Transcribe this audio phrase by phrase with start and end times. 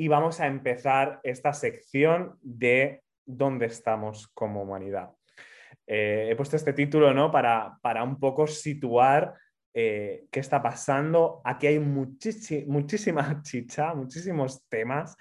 [0.00, 5.10] y vamos a empezar esta sección de dónde estamos como humanidad.
[5.86, 7.30] Eh, he puesto este título ¿no?
[7.30, 9.34] para, para un poco situar
[9.74, 11.42] eh, qué está pasando.
[11.44, 15.18] Aquí hay muchísima chicha, muchísimos temas.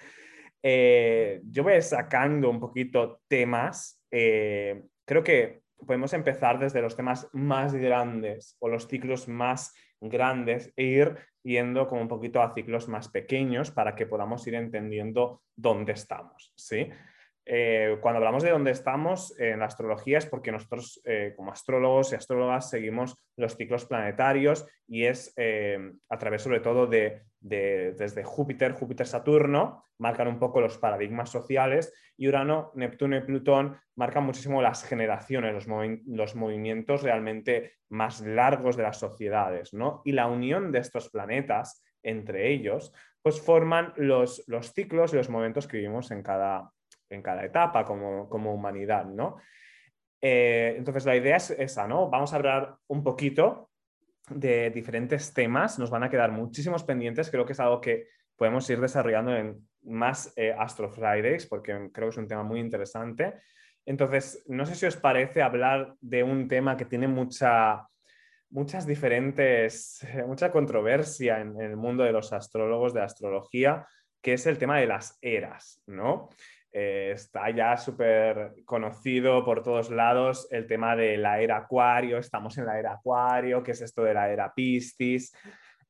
[0.63, 4.01] Eh, yo voy sacando un poquito temas.
[4.09, 10.83] creo que podemos empezar desde los temas más grandes o los ciclos más grandes e
[10.83, 15.93] ir yendo como un poquito a ciclos más pequeños para que podamos ir entendiendo dónde
[15.93, 16.89] estamos, ¿sí?
[17.51, 22.11] Eh, cuando hablamos de dónde estamos en la astrología es porque nosotros eh, como astrólogos
[22.11, 28.23] y astrólogas seguimos los ciclos planetarios y es eh, a través sobre todo de, desde
[28.23, 34.61] Júpiter, Júpiter-Saturno, marcan un poco los paradigmas sociales y Urano, Neptuno y Plutón marcan muchísimo
[34.61, 35.65] las generaciones,
[36.05, 40.03] los, movimientos realmente más largos de las sociedades, ¿no?
[40.05, 45.29] Y la unión de estos planetas entre ellos, pues forman los, los ciclos y los
[45.29, 46.71] momentos que vivimos en cada,
[47.09, 49.37] en cada etapa como, humanidad, ¿no?
[50.21, 52.09] Eh, entonces la idea es esa, ¿no?
[52.09, 53.69] Vamos a hablar un poquito
[54.29, 58.69] de diferentes temas, nos van a quedar muchísimos pendientes, creo que es algo que podemos
[58.69, 63.35] ir desarrollando en más eh, Astro Fridays, porque creo que es un tema muy interesante.
[63.85, 67.87] Entonces, no sé si os parece hablar de un tema que tiene mucha,
[68.49, 73.87] muchas diferentes, mucha controversia en, en el mundo de los astrólogos, de astrología,
[74.21, 76.29] que es el tema de las eras, ¿no?
[76.71, 82.59] Eh, está ya súper conocido por todos lados el tema de la era Acuario, estamos
[82.59, 85.33] en la era Acuario, ¿qué es esto de la era Piscis?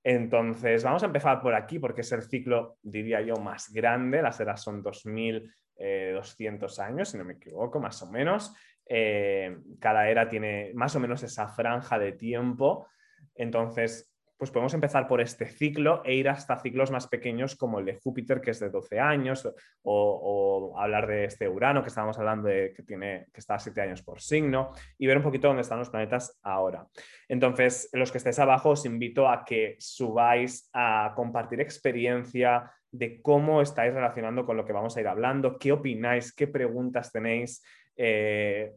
[0.03, 4.21] Entonces, vamos a empezar por aquí porque es el ciclo, diría yo, más grande.
[4.21, 8.55] Las eras son 2200 años, si no me equivoco, más o menos.
[8.85, 12.87] Eh, cada era tiene más o menos esa franja de tiempo.
[13.35, 14.08] Entonces,
[14.39, 17.99] pues podemos empezar por este ciclo e ir hasta ciclos más pequeños como el de
[17.99, 19.47] Júpiter, que es de 12 años,
[19.83, 23.81] o, hablar de este Urano, que estábamos hablando de que, tiene, que está a 7
[23.81, 26.87] años por signo, y ver un poquito dónde están los planetas ahora.
[27.27, 33.61] Entonces, los que estéis abajo, os invito a que subáis a compartir experiencia de cómo
[33.61, 37.61] estáis relacionando con lo que vamos a ir hablando, qué opináis, qué preguntas tenéis,
[37.97, 38.71] eh,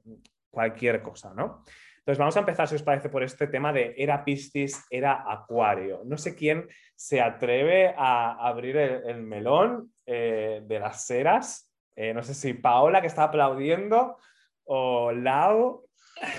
[0.50, 1.62] cualquier cosa, ¿no?
[2.02, 6.02] Entonces vamos a empezar, si os parece, por este tema de era Piscis, era Acuario.
[6.04, 11.70] No sé quién se atreve a abrir el, melón eh, de las eras.
[11.94, 14.18] Eh, no sé si Paola, que está aplaudiendo,
[14.64, 15.88] o Lau.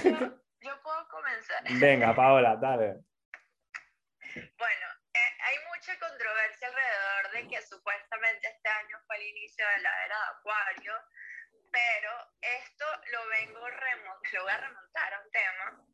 [0.04, 0.12] Yo,
[0.84, 1.64] puedo comenzar.
[1.80, 3.00] Venga, Paola, dale.
[4.36, 9.82] Bueno, eh, hay mucha controversia alrededor de que supuestamente este año fue el inicio de
[9.82, 10.94] la era de Acuario
[11.74, 13.68] pero esto lo vengo
[14.32, 15.86] lo voy a remontar a un tema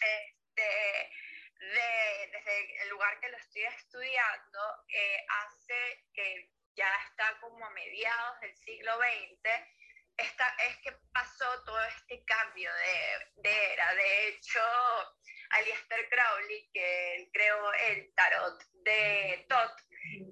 [0.00, 1.10] este,
[1.58, 7.70] de, desde el lugar que lo estoy estudiando eh, hace que ya está como a
[7.70, 9.84] mediados del siglo XX
[10.16, 13.94] esta, es que pasó todo este cambio de, de era.
[13.94, 14.60] De hecho,
[15.50, 19.72] Alistair Crowley, que él creó el tarot de Tot,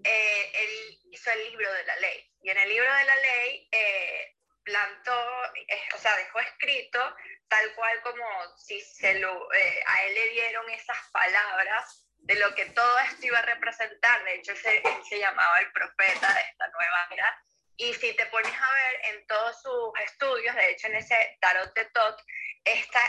[0.04, 2.30] eh, él hizo el libro de la ley.
[2.42, 7.16] Y en el libro de la ley eh, plantó, eh, o sea, dejó escrito
[7.48, 8.24] tal cual como
[8.56, 13.26] si se lo, eh, a él le dieron esas palabras de lo que todo esto
[13.26, 14.24] iba a representar.
[14.24, 17.42] De hecho, él se, llamaba el profeta de esta nueva era.
[17.76, 21.74] Y si te pones a ver en todos sus estudios, de hecho en ese tarot
[21.74, 22.22] de Tot,
[22.64, 23.00] esta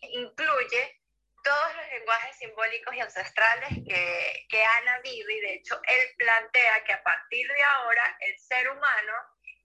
[0.00, 1.00] incluye
[1.42, 6.84] todos los lenguajes simbólicos y ancestrales que, que han habido y de hecho él plantea
[6.84, 9.12] que a partir de ahora el ser humano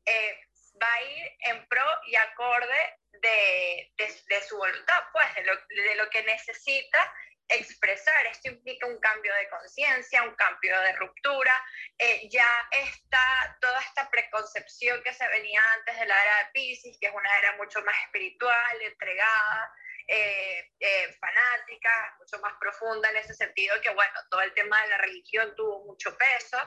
[0.05, 0.46] eh,
[0.81, 5.95] va a ir en pro y acorde de, de, su voluntad, pues de lo, de
[5.95, 7.13] lo, que necesita
[7.49, 8.25] expresar.
[8.27, 11.53] Esto implica un cambio de conciencia, un cambio de ruptura.
[11.97, 16.97] Eh, ya está toda esta preconcepción que se venía antes de la era de Pisces,
[16.99, 19.73] que es una era mucho más espiritual, entregada.
[20.09, 24.87] Eh, eh, fanática, mucho más profunda en ese sentido, que bueno, todo el tema de
[24.87, 26.57] la religión tuvo mucho peso,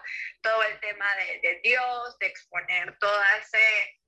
[0.43, 4.00] todo el tema de, de Dios, de exponer toda ese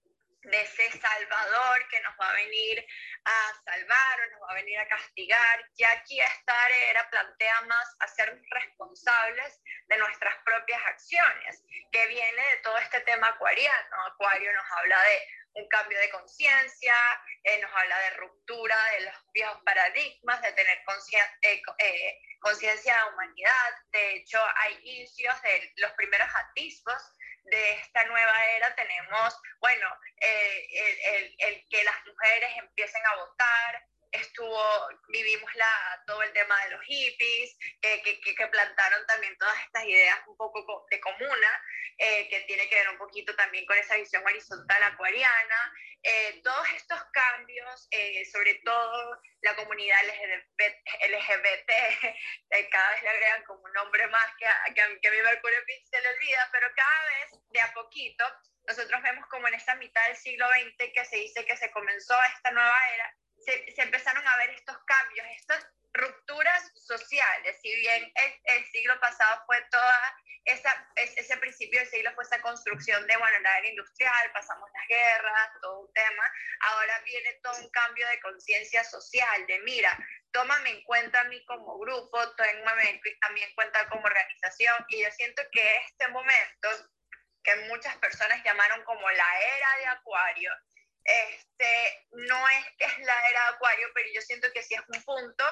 [0.43, 2.85] de ese Salvador que nos va a venir
[3.25, 5.65] a salvar o nos va a venir a castigar.
[5.77, 12.57] Y aquí esta era plantea más ser responsables de nuestras propias acciones, que viene de
[12.59, 14.07] todo este tema acuariano.
[14.07, 16.95] Acuario nos habla de un cambio de conciencia,
[17.45, 20.79] eh, nos habla de ruptura de los viejos paradigmas, de tener
[21.43, 23.75] eh, eh, conciencia de humanidad.
[23.93, 27.03] De hecho, hay inicios de los primeros atisbos
[27.45, 29.87] de esta nueva era tenemos, bueno,
[30.21, 30.67] eh,
[31.05, 36.71] el, el, que las mujeres empiecen a votar, estuvo, vivimos la, todo el tema de
[36.71, 41.63] los hippies, que, que, que plantaron también todas estas ideas un poco de comuna,
[41.99, 45.73] eh, que tiene que ver un poquito también con esa visión horizontal acuariana.
[46.03, 51.71] Eh, todos estos cambios, eh, sobre todo la comunidad LGBT, LGBT
[52.71, 55.59] cada vez le agregan como un nombre más que a, que a, que a Mercurio
[55.85, 58.25] se le olvida, pero cada vez de a poquito
[58.67, 62.15] nosotros vemos como en esta mitad del siglo XX que se dice que se comenzó
[62.35, 67.59] esta nueva era, se, empezaron a ver estos cambios, estas rupturas sociales.
[67.63, 72.41] Si bien el, el siglo pasado fue toda esa, ese principio del siglo fue esa
[72.41, 77.57] construcción de, bueno, la era industrial, pasamos las guerras, todo un tema, ahora viene todo
[77.59, 79.97] un cambio de conciencia social, de mira,
[80.33, 85.03] tómame en cuenta a mí como grupo, tómame a mí en cuenta como organización, y
[85.03, 86.69] yo siento que este momento
[87.45, 90.53] que muchas personas llamaron como la era de Acuario,
[91.05, 95.03] este, no es que es la era Acuario, pero yo siento que sí es un
[95.03, 95.45] punto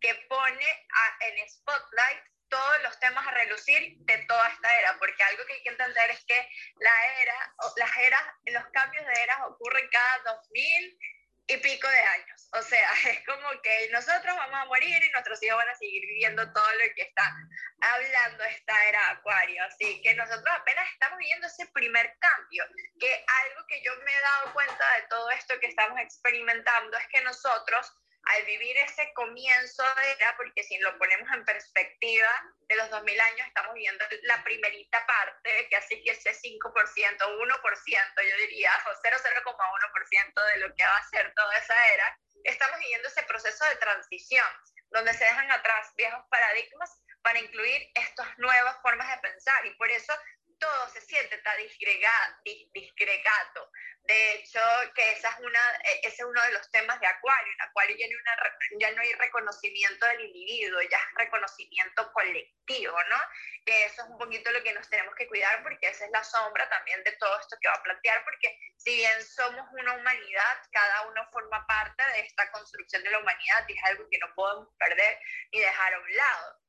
[0.00, 0.86] que pone
[1.20, 5.62] en spotlight todos los temas a relucir de toda esta era, porque algo que hay
[5.62, 10.98] que entender es que la era, las eras, los cambios de eras ocurren cada 2000
[11.46, 12.48] y pico de años.
[12.52, 16.02] O sea, es como que nosotros vamos a morir y nuestros hijos van a seguir
[16.02, 17.34] viviendo todo lo que está
[17.80, 19.64] hablando esta era Acuario.
[19.64, 22.64] Así que nosotros apenas estamos viviendo ese primer cambio,
[23.00, 27.08] que algo que yo me he dado cuenta de todo esto que estamos experimentando es
[27.08, 27.92] que nosotros
[28.24, 32.28] al vivir ese comienzo de era, porque si lo ponemos en perspectiva
[32.68, 38.30] de los 2000 años, estamos viviendo la primerita parte, que así que ese 5%, 1%,
[38.30, 43.08] yo diría, o 0,1% de lo que va a ser toda esa era, estamos viviendo
[43.08, 44.46] ese proceso de transición,
[44.90, 49.64] donde se dejan atrás viejos paradigmas para incluir estas nuevas formas de pensar.
[49.66, 50.12] Y por eso
[50.62, 53.70] todo se siente tan disgregato.
[54.04, 54.60] De hecho,
[54.94, 57.52] que esa es una, e, ese es uno de los temas de Acuario.
[57.52, 58.36] En Acuario ya una,
[58.78, 63.18] ya no hay reconocimiento del individuo, ya es reconocimiento colectivo, ¿no?
[63.66, 66.22] Que eso es un poquito lo que nos tenemos que cuidar porque esa es la
[66.22, 70.58] sombra también de todo esto que va a plantear, porque si bien somos una humanidad,
[70.70, 74.32] cada uno forma parte de esta construcción de la humanidad y es algo que no
[74.34, 75.18] podemos perder
[75.52, 76.61] ni dejar a un lado.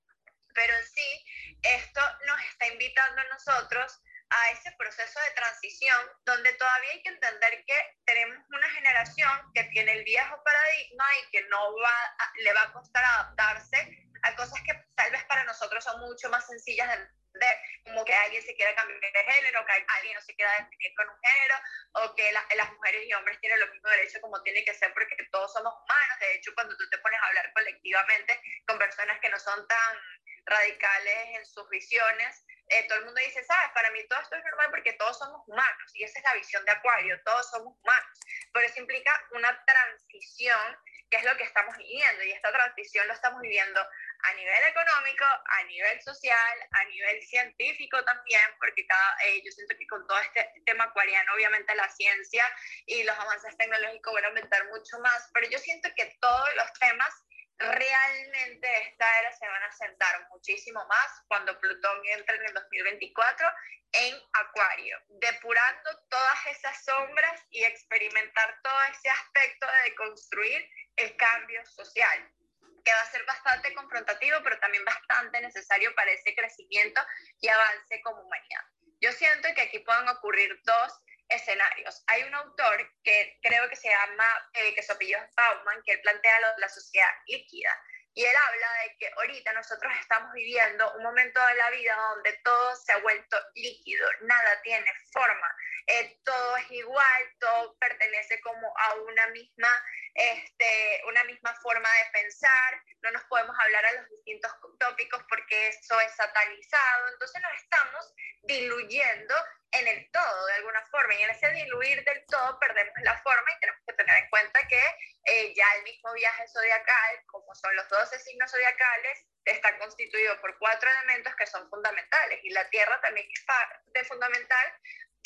[0.54, 1.26] Pero sí,
[1.62, 7.10] esto nos está invitando a nosotros a ese proceso de transición donde todavía hay que
[7.10, 12.54] entender que tenemos una generación que tiene el viejo paradigma y que no va le
[12.54, 16.90] va a costar adaptarse a cosas que tal vez para nosotros son mucho más sencillas
[16.90, 20.52] de entender, como que alguien se quiera cambiar de género, que alguien no se quiera
[20.60, 21.56] definir con un género,
[21.94, 25.16] o que las mujeres y hombres tienen los mismos derechos como tiene que ser porque
[25.32, 26.20] todos somos humanos.
[26.20, 29.98] De hecho, cuando tú te pones a hablar colectivamente con personas que no son tan
[30.46, 34.44] radicales en sus visiones, eh, todo el mundo dice, sabes, para mí todo esto es
[34.44, 38.20] normal porque todos somos humanos y esa es la visión de Acuario, todos somos humanos,
[38.54, 40.78] pero eso implica una transición
[41.10, 43.86] que es lo que estamos viviendo y esta transición lo estamos viviendo
[44.24, 49.76] a nivel económico, a nivel social, a nivel científico también, porque cada, eh, yo siento
[49.78, 52.46] que con todo este tema acuariano, obviamente la ciencia
[52.86, 56.74] y los avances tecnológicos van a aumentar mucho más, pero yo siento que todos los
[56.80, 57.14] temas
[57.60, 63.48] realmente esta era se van a sentar muchísimo más cuando Plutón entre en el 2024
[63.94, 71.64] en Acuario, depurando todas esas sombras y experimentar todo ese aspecto de construir el cambio
[71.68, 72.34] social,
[72.84, 77.02] que va a ser bastante confrontativo, pero también bastante necesario para ese crecimiento
[77.40, 78.62] y avance como humanidad.
[79.02, 80.94] Yo siento que aquí pueden ocurrir dos
[81.30, 82.04] escenarios.
[82.08, 85.94] Hay un autor que creo que se llama, eh, que su apellido es Bauman, que
[85.94, 87.78] él plantea lo la sociedad líquida.
[88.16, 92.34] Y él habla de que ahorita nosotros estamos viviendo un momento de la vida donde
[92.44, 95.56] todo se ha vuelto líquido, nada tiene forma,
[95.88, 99.70] eh, todo es igual, todo pertenece como a una misma,
[100.14, 105.70] este, una misma forma de pensar, no nos podemos hablar a los distintos tópicos porque
[105.70, 109.36] eso es satanizado, entonces nos estamos diluyendo
[109.74, 113.52] en el todo de alguna forma y en ese diluir del todo perdemos la forma
[113.56, 114.82] y tenemos que tener en cuenta que
[115.26, 120.58] eh, ya el mismo viaje zodiacal, como son los 12 signos zodiacales, está constituido por
[120.60, 124.80] cuatro elementos que son fundamentales y la Tierra también es parte fundamental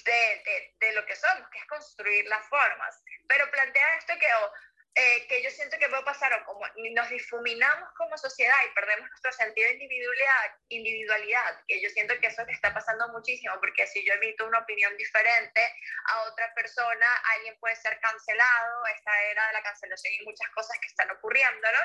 [0.03, 3.03] de, de, de, lo que somos, que es construir las formas.
[3.27, 4.53] Pero plantea esto que oh,
[4.99, 9.07] eh, que yo siento que puede pasar o como nos difuminamos como sociedad y perdemos
[9.07, 14.03] nuestro sentido de individualidad, individualidad, que yo siento que eso está pasando muchísimo, porque si
[14.03, 15.61] yo emito una opinión diferente
[16.09, 20.75] a otra persona, alguien puede ser cancelado, esta era de la cancelación y muchas cosas
[20.81, 21.79] que están ocurriendo, ¿no?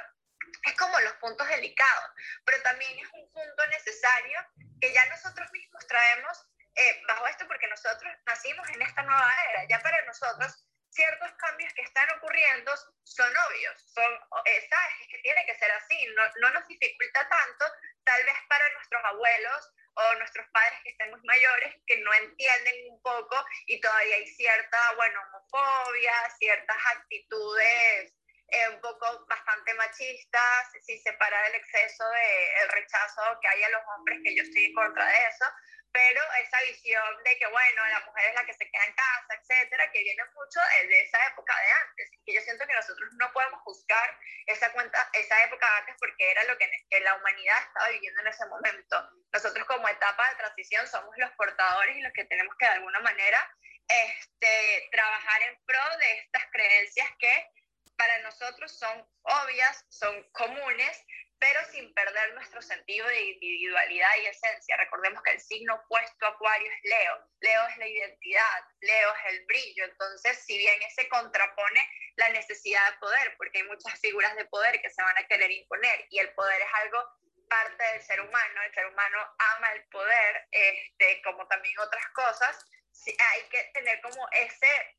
[0.64, 2.10] Es como los puntos delicados,
[2.46, 4.38] pero también es un punto necesario
[4.80, 9.68] que ya nosotros mismos traemos eh, bajo esto porque nosotros nacimos en esta nueva era,
[9.68, 12.72] ya para nosotros ciertos cambios que están ocurriendo
[13.04, 14.12] son obvios, son,
[14.44, 14.94] eh, ¿sabes?
[15.00, 17.64] Es que tiene que ser así, no, no nos dificulta tanto,
[18.04, 22.92] tal vez para nuestros abuelos o nuestros padres que estén muy mayores que no entienden
[22.92, 28.14] un poco y todavía hay cierta, bueno, homofobia, ciertas actitudes
[28.48, 33.70] eh, un poco bastante machistas, si separa el exceso de el rechazo que hay a
[33.70, 35.46] los hombres, que yo estoy en contra de eso,
[35.92, 39.34] pero esa visión de que, bueno, la mujer es la que se queda en casa,
[39.40, 43.30] etcétera, que viene mucho de esa época de antes, que yo siento que nosotros no
[43.32, 46.70] podemos juzgar esa, cuenta, esa época de antes porque era lo que
[47.00, 49.10] la humanidad estaba viviendo en ese momento.
[49.32, 53.00] Nosotros como etapa de transición somos los portadores y los que tenemos que de alguna
[53.00, 53.54] manera
[53.88, 57.50] este, trabajar en pro de estas creencias que
[57.96, 61.04] para nosotros son obvias, son comunes,
[61.42, 64.76] pero sin perder nuestro sentido de individualidad y esencia.
[64.76, 67.28] Recordemos que el signo opuesto a Acuario es Leo.
[67.40, 69.84] Leo es la identidad, Leo es el brillo.
[69.86, 74.80] Entonces, si bien ese contrapone la necesidad de poder, porque hay muchas figuras de poder
[74.80, 77.04] que se van a querer imponer y el poder es algo
[77.48, 79.18] parte del ser humano, el ser humano
[79.56, 82.64] ama el poder, este, como también otras cosas,
[83.04, 84.96] hay que tener como ese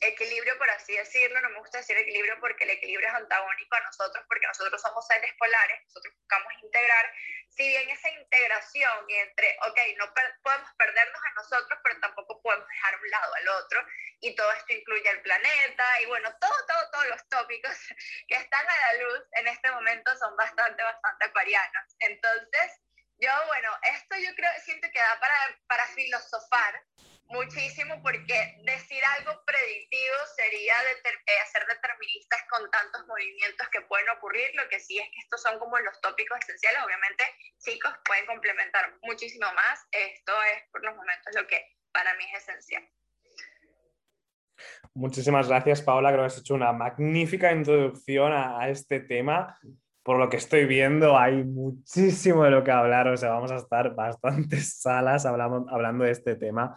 [0.00, 3.80] equilibrio, por así decirlo, no me gusta decir equilibrio porque el equilibrio es antagónico a
[3.80, 7.12] nosotros, porque nosotros somos seres polares, nosotros buscamos integrar,
[7.48, 10.12] si bien esa integración entre, ok, no
[10.42, 13.86] podemos perdernos a nosotros, pero tampoco podemos dejar un lado al otro,
[14.20, 17.72] y todo esto incluye el planeta, y bueno, todo, todo, todos los tópicos
[18.28, 21.96] que están a la luz en este momento son bastante, bastante aquarianos.
[22.00, 22.80] Entonces,
[23.18, 26.84] yo, bueno, esto yo creo, siento que da para, para filosofar,
[27.28, 34.50] muchísimo porque decir algo predictivo sería eh, ser deterministas con tantos movimientos que pueden ocurrir.
[34.54, 36.80] Lo que sí es que estos son como los tópicos esenciales.
[36.84, 37.24] Obviamente,
[37.58, 39.86] chicos, pueden complementar muchísimo más.
[39.90, 41.60] Esto es por los momentos lo que
[41.92, 42.88] para mí es esencial.
[44.94, 46.10] Muchísimas gracias, Paola.
[46.10, 49.58] Creo que has hecho una magnífica introducción a, a este tema
[50.06, 53.56] por lo que estoy viendo, hay muchísimo de lo que hablar, o sea, vamos a
[53.56, 56.76] estar bastantes salas hablamos, hablando de este tema.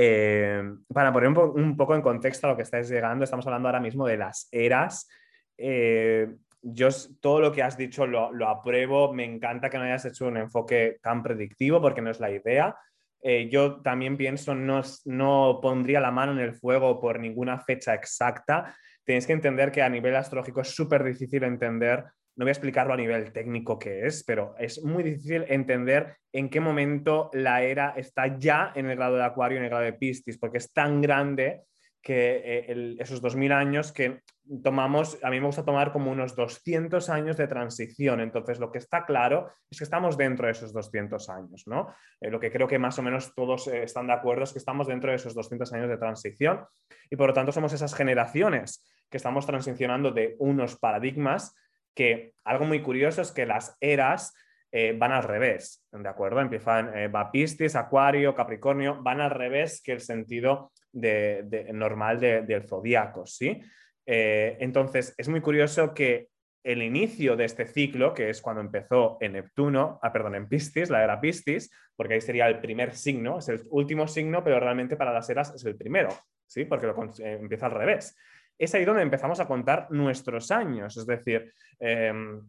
[0.00, 0.62] Eh,
[0.94, 4.06] para poner un, poco en contexto a lo que estáis llegando, estamos hablando ahora mismo
[4.06, 5.08] de las eras.
[5.56, 6.88] Eh, yo
[7.20, 11.00] todo lo que has dicho lo, apruebo, me encanta que no hayas hecho un enfoque
[11.02, 12.76] tan predictivo porque no es la idea.
[13.20, 17.92] Eh, yo también pienso, no, no pondría la mano en el fuego por ninguna fecha
[17.92, 18.76] exacta.
[19.02, 22.04] Tenéis que entender que a nivel astrológico es súper difícil entender
[22.38, 26.48] no voy a explicarlo a nivel técnico que es, pero es muy difícil entender en
[26.48, 29.94] qué momento la era está ya en el grado de Acuario, en el grado de
[29.94, 31.64] Piscis, porque es tan grande
[32.00, 34.20] que eh, esos 2000 años que
[34.62, 38.20] tomamos, a mí me gusta tomar como unos 200 años de transición.
[38.20, 41.92] Entonces, lo que está claro es que estamos dentro de esos 200 años, ¿no?
[42.20, 44.60] Eh, lo que creo que más o menos todos eh, están de acuerdo es que
[44.60, 46.64] estamos dentro de esos 200 años de transición
[47.10, 51.54] y por lo tanto somos esas generaciones que estamos transicionando de unos paradigmas
[51.98, 54.32] que algo muy curioso es que las eras
[54.70, 56.40] eh, van al revés, ¿de acuerdo?
[56.40, 57.10] Empiezan eh,
[57.74, 63.60] Acuario, Capricornio, van al revés que el sentido de, normal del zodiaco, ¿sí?
[64.06, 66.28] Eh, entonces, es muy curioso que
[66.62, 70.90] el inicio de este ciclo, que es cuando empezó en Neptuno, ah, perdón, en Piscis,
[70.90, 74.96] la era Piscis, porque ahí sería el primer signo, es el último signo, pero realmente
[74.96, 76.10] para las eras es el primero,
[76.46, 76.64] ¿sí?
[76.64, 78.16] Porque lo, eh, empieza al revés
[78.58, 80.96] es ahí donde empezamos a contar nuestros años.
[80.96, 82.42] Es decir, em,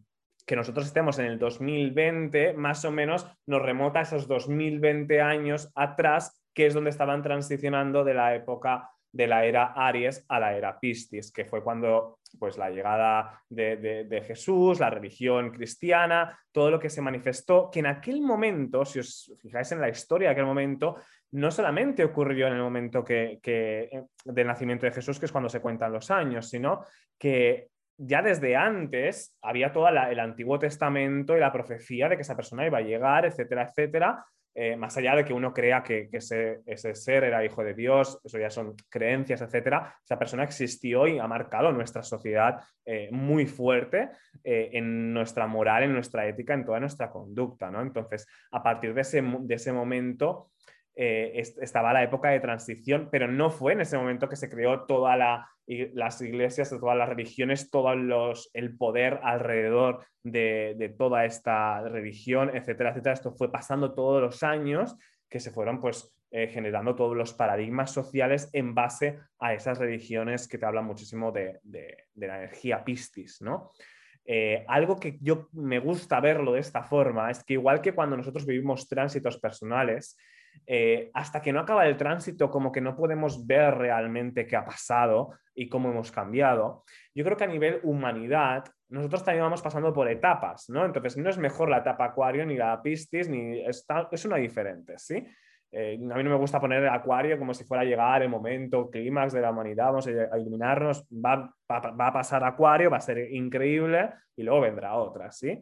[0.46, 6.42] que nosotros estemos en el 2020, más o menos nos remota esos 2020 años atrás,
[6.52, 10.78] que es donde estaban transicionando de la época de la era Aries a la era
[10.78, 16.78] Piscis, que fue cuando pues, la llegada de, de, Jesús, la religión cristiana, todo lo
[16.78, 20.46] que se manifestó, que en aquel momento, si os fijáis en la historia de aquel
[20.46, 20.96] momento,
[21.32, 25.48] no solamente ocurrió en el momento que, eh, del nacimiento de Jesús, que es cuando
[25.48, 26.84] se cuentan los años, sino
[27.18, 32.36] que ya desde antes había todo el Antiguo Testamento y la profecía de que esa
[32.36, 34.24] persona iba a llegar, etcétera, etcétera.
[34.52, 38.38] Eh, más allá de que uno crea que, ese, ser era hijo de Dios, eso
[38.38, 44.08] ya son creencias, etcétera, esa persona existió y ha marcado nuestra sociedad eh, muy fuerte
[44.42, 47.70] en nuestra moral, en nuestra ética, en toda nuestra conducta.
[47.70, 47.80] ¿no?
[47.80, 50.50] Entonces, a partir de ese, de ese momento,
[50.96, 54.86] eh, estaba la época de transición, pero no fue en ese momento que se creó
[54.86, 55.18] todas
[55.66, 62.90] las iglesias, todas las religiones, todo los, el poder alrededor de, toda esta religión, etcétera,
[62.90, 63.14] etcétera.
[63.14, 64.96] Esto fue pasando todos los años
[65.28, 70.48] que se fueron pues eh, generando todos los paradigmas sociales en base a esas religiones
[70.48, 71.60] que te hablan muchísimo de,
[72.14, 73.70] la energía pistis, ¿no?
[74.24, 78.16] Eh, algo que yo me gusta verlo de esta forma es que igual que cuando
[78.16, 80.16] nosotros vivimos tránsitos personales,
[80.66, 84.64] eh, hasta que no acaba el tránsito, como que no podemos ver realmente qué ha
[84.64, 86.84] pasado y cómo hemos cambiado.
[87.14, 90.84] Yo creo que a nivel humanidad, nosotros también vamos pasando por etapas, ¿no?
[90.84, 94.98] Entonces, no es mejor la etapa Acuario ni la Piscis, ni es, es una diferente,
[94.98, 95.26] ¿sí?
[95.72, 98.28] Eh, a mí no me gusta poner el Acuario como si fuera a llegar el
[98.28, 103.00] momento clímax de la humanidad, vamos a iluminarnos, va, va, a pasar Acuario, va a
[103.00, 105.60] ser increíble y luego vendrá otra, ¿sí?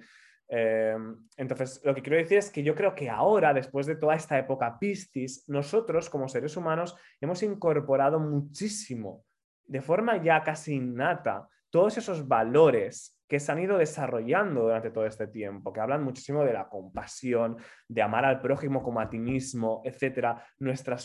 [0.48, 4.14] Em, entonces, lo que quiero decir es que yo creo que ahora, después de toda
[4.14, 9.24] esta época Piscis, nosotros como seres humanos hemos incorporado muchísimo,
[9.66, 15.04] de forma ya casi innata, todos esos valores que se han ido desarrollando durante todo
[15.04, 19.18] este tiempo, que hablan muchísimo de la compasión, de amar al prójimo como a ti
[19.18, 20.42] mismo, etcétera.
[20.58, 20.96] nuestra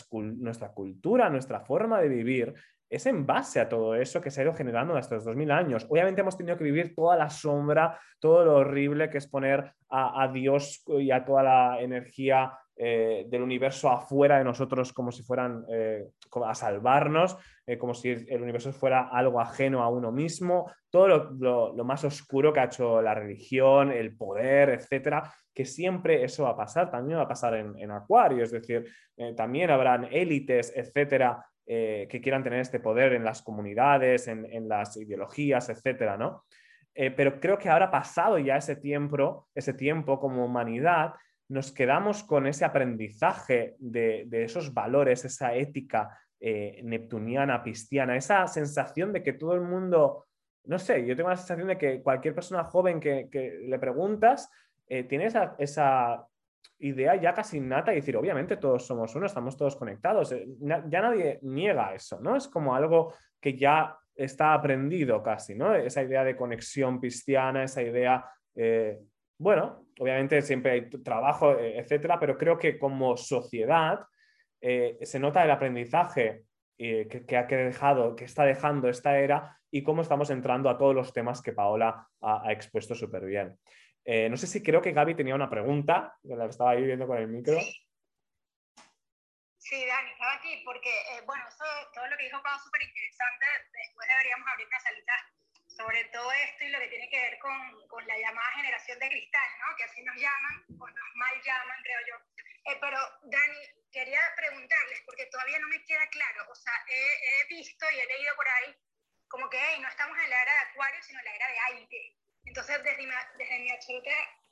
[0.72, 2.54] cultura, nuestra forma de vivir
[2.94, 5.86] es en base a todo eso que se ha ido generando en estos 2000 años.
[5.88, 10.28] Obviamente hemos tenido que vivir toda la sombra, todo lo horrible que es poner a,
[10.32, 15.64] Dios y a toda la energía eh, del universo afuera de nosotros como si fueran
[15.70, 16.08] eh,
[16.44, 21.84] a salvarnos, eh, como si el universo fuera algo ajeno a uno mismo, todo lo,
[21.84, 26.56] más oscuro que ha hecho la religión, el poder, etcétera, que siempre eso va a
[26.56, 28.84] pasar, también va a pasar en, en Acuario, es decir,
[29.36, 34.98] también habrán élites, etcétera, eh, que quieran tener este poder en las comunidades, en, las
[34.98, 36.44] ideologías, etcétera, ¿no?
[36.94, 41.14] Eh, pero creo que ahora pasado ya ese tiempo, ese tiempo como humanidad,
[41.48, 49.14] nos quedamos con ese aprendizaje de, esos valores, esa ética eh, neptuniana, pistiana, esa sensación
[49.14, 50.26] de que todo el mundo,
[50.64, 53.28] no sé, yo tengo la sensación de que cualquier persona joven que,
[53.66, 54.50] le preguntas
[54.86, 56.26] tiene esa
[56.78, 60.32] idea ya casi innata y decir, obviamente todos somos uno, estamos todos conectados.
[60.32, 62.36] Eh, ya nadie niega eso, ¿no?
[62.36, 65.74] Es como algo que ya está aprendido casi, ¿no?
[65.74, 68.98] Esa idea de conexión cristiana, esa idea, eh,
[69.38, 74.00] bueno, obviamente siempre hay trabajo, eh, etcétera, pero creo que como sociedad
[75.02, 76.44] se nota el aprendizaje
[76.78, 81.12] que, ha dejado, que está dejando esta era y cómo estamos entrando a todos los
[81.12, 83.58] temas que Paola ha, ha expuesto súper bien.
[84.04, 87.06] Eh, no sé si creo que Gaby tenía una pregunta, que la estaba ahí viendo
[87.06, 87.58] con el micro.
[89.58, 91.42] Sí, Dani, estaba aquí porque, eh, bueno,
[91.94, 93.46] todo lo que dijo Pau es súper interesante.
[93.72, 95.14] Después deberíamos abrir una salita
[95.66, 99.08] sobre todo esto y lo que tiene que ver con, con, la llamada generación de
[99.08, 99.74] cristal, ¿no?
[99.76, 102.16] Que así nos llaman, o nos mal llaman, creo yo.
[102.70, 107.48] Eh, pero, Dani, quería preguntarles, porque todavía no me queda claro, o sea, he, he
[107.48, 108.76] visto y he leído por ahí
[109.34, 111.58] como que hey, no estamos en la era de Acuario, sino en la era de
[111.74, 112.16] aire.
[112.44, 114.10] Entonces, desde mi, desde mi absoluta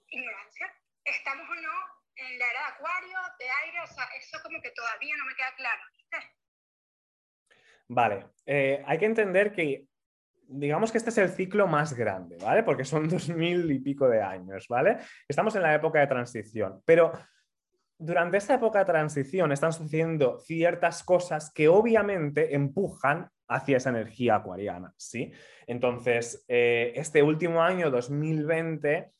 [0.09, 0.75] ignorancia,
[1.05, 1.73] ¿estamos o no
[2.17, 3.81] en la era de acuario, de aire?
[3.81, 5.83] O sea, eso como que todavía no me queda claro.
[7.89, 9.87] Vale, eh, hay que entender que
[10.49, 12.63] digamos que este es el ciclo más grande, ¿vale?
[12.63, 14.99] Porque son dos mil y pico de años, ¿vale?
[15.29, 17.13] Estamos en la época de transición, pero
[18.03, 24.37] durante esta época de transición están sucediendo ciertas cosas que obviamente empujan hacia esa energía
[24.37, 25.33] acuariana, ¿sí?
[25.67, 29.13] Entonces, eh, este último año, 2020,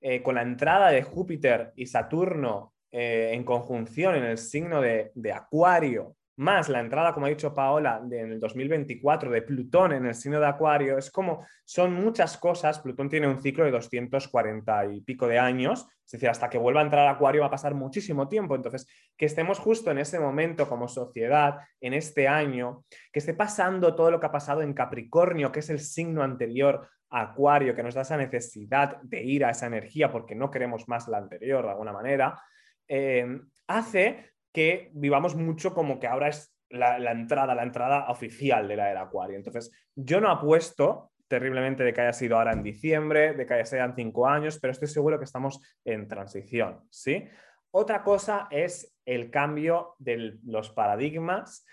[0.00, 5.12] eh, con la entrada de Júpiter y Saturno eh, en conjunción en el signo de,
[5.14, 10.06] de Acuario más la entrada, como ha dicho Paola, en el 2024 de Plutón en
[10.06, 12.80] el signo de Acuario, es como son muchas cosas.
[12.80, 16.80] Plutón tiene un ciclo de 240 y pico de años, es decir, hasta que vuelva
[16.80, 18.54] a entrar Acuario va a pasar muchísimo tiempo.
[18.54, 23.94] Entonces, que estemos justo en ese momento como sociedad, en este año, que esté pasando
[23.94, 27.94] todo lo que ha pasado en Capricornio, que es el signo anterior Acuario, que nos
[27.94, 31.70] da esa necesidad de ir a esa energía porque no queremos más la anterior de
[31.70, 32.40] alguna manera,
[32.88, 38.76] eh, hace que vivamos mucho como que ahora es la, entrada, la entrada oficial de
[38.76, 39.36] la era Acuario.
[39.36, 43.64] Entonces, yo no apuesto terriblemente de que haya sido ahora en diciembre, de que haya
[43.64, 47.26] sido en cinco años, pero estoy seguro que estamos en transición, ¿sí?
[47.70, 51.64] Otra cosa es el cambio de los paradigmas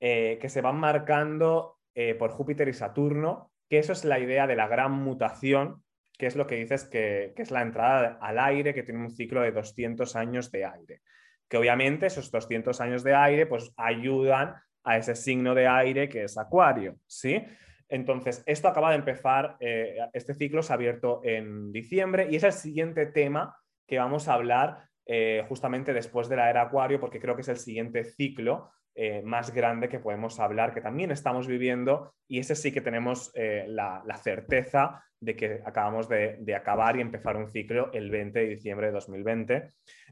[0.00, 4.46] eh, que se van marcando eh, por Júpiter y Saturno, que eso es la idea
[4.46, 5.82] de la gran mutación,
[6.16, 9.10] que es lo que dices que, que es la entrada al aire, que tiene un
[9.10, 11.02] ciclo de 200 años de aire
[11.48, 14.54] que obviamente esos 200 años de aire pues ayudan
[14.84, 17.42] a ese signo de aire que es Acuario, ¿sí?
[17.88, 22.42] Entonces, esto acaba de empezar, eh, este ciclo se ha abierto en diciembre y es
[22.42, 23.56] el siguiente tema
[23.86, 27.48] que vamos a hablar eh, justamente después de la era Acuario, porque creo que es
[27.48, 32.56] el siguiente ciclo eh, más grande que podemos hablar, que también estamos viviendo, y ese
[32.56, 37.92] sí que tenemos la, certeza de que acabamos de, de, acabar y empezar un ciclo
[37.92, 39.70] el 20 de diciembre de 2020.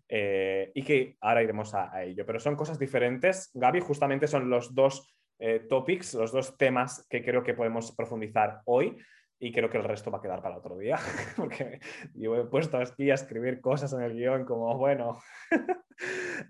[0.08, 2.26] Eh, y que ahora iremos a, ello.
[2.26, 3.50] Pero son cosas diferentes.
[3.54, 8.60] Gaby, justamente son los dos eh, topics, los dos temas que creo que podemos profundizar
[8.66, 8.98] hoy
[9.38, 10.96] y creo que el resto va a quedar para otro día,
[11.36, 11.80] porque
[12.14, 15.20] yo he puesto aquí a escribir cosas en el guion como, bueno,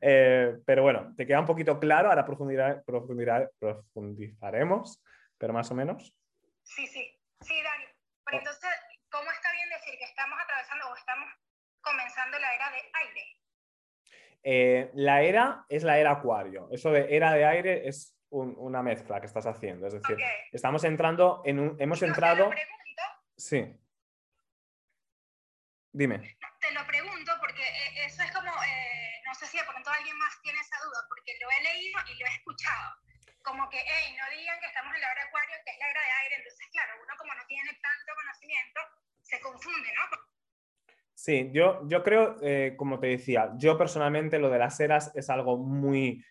[0.01, 5.03] eh, pero bueno, te queda un poquito claro, ahora profundizaremos,
[5.39, 6.15] pero más o menos.
[6.63, 7.85] Sí, sí, sí, Dani.
[8.25, 8.41] Pero oh.
[8.41, 8.71] entonces,
[9.11, 11.29] ¿cómo está bien decir que estamos atravesando o estamos
[11.81, 13.44] comenzando la era de aire?
[14.47, 16.69] Eh, la era es la era acuario.
[16.71, 19.87] Eso de era de aire es una mezcla que estás haciendo.
[19.87, 20.19] Es decir,
[20.53, 21.77] estamos entrando en un...
[21.81, 22.51] Hemos entrado...
[23.37, 23.75] Sí.
[25.93, 26.37] Dime.
[26.61, 30.19] Te lo pregunto porque eh, eso es como, eh, no sé si de pronto alguien
[30.19, 32.97] más tiene esa duda, porque lo he leído y lo he escuchado.
[33.43, 36.01] Como que, hey, no digan que estamos en la era acuario, que es la era
[36.01, 36.35] de aire.
[36.37, 38.81] Entonces, claro, uno como no tiene tanto conocimiento,
[39.23, 40.05] se confunde, ¿no?
[41.15, 45.31] Sí, yo, yo creo, eh, como te decía, yo personalmente lo de las eras es
[45.31, 46.23] algo muy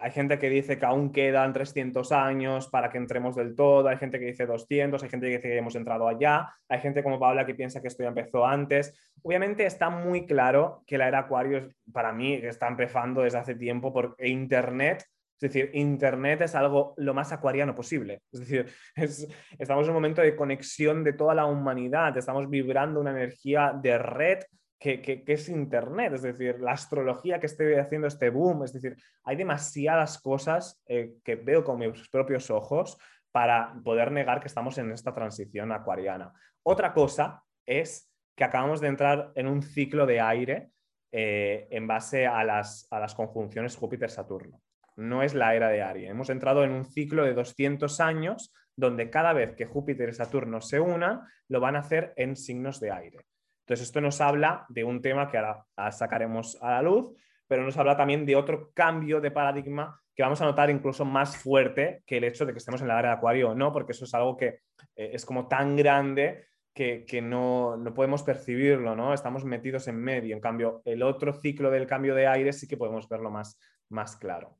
[0.00, 3.96] hay gente que dice que aún quedan 300 años para que entremos del todo, hay
[3.96, 7.18] gente que dice 200, hay gente que dice que hemos entrado allá, hay gente como
[7.20, 9.12] Paula que piensa que esto ya empezó antes.
[9.22, 13.92] Obviamente está muy claro que la era Acuario, para mí, está empezando desde hace tiempo
[13.92, 15.04] por Internet.
[15.40, 18.20] Es decir, Internet es algo lo más acuariano posible.
[18.30, 18.66] Es decir,
[19.58, 23.96] estamos en un momento de conexión de toda la humanidad, estamos vibrando una energía de
[23.96, 24.40] red
[24.78, 29.36] que, es Internet, es decir, la astrología que estoy haciendo este boom, es decir, hay
[29.36, 32.98] demasiadas cosas eh, que veo con mis propios ojos
[33.30, 36.32] para poder negar que estamos en esta transición acuariana.
[36.62, 40.70] Otra cosa es que acabamos de entrar en un ciclo de aire
[41.12, 44.60] eh, en base a las, a las conjunciones Júpiter-Saturno.
[45.00, 46.10] No es la era de Aries.
[46.10, 50.60] Hemos entrado en un ciclo de 200 años donde cada vez que Júpiter y Saturno
[50.60, 53.18] se unan, lo van a hacer en signos de aire.
[53.64, 57.14] Entonces, esto nos habla de un tema que ahora sacaremos a la luz,
[57.46, 61.36] pero nos habla también de otro cambio de paradigma que vamos a notar incluso más
[61.36, 63.92] fuerte que el hecho de que estemos en la área de acuario o no, porque
[63.92, 64.60] eso es algo que
[64.96, 69.12] eh, es como tan grande que, no, podemos percibirlo, ¿no?
[69.12, 70.34] Estamos metidos en medio.
[70.34, 73.58] En cambio, el otro ciclo del cambio de aire sí que podemos verlo más,
[73.88, 74.56] más claro.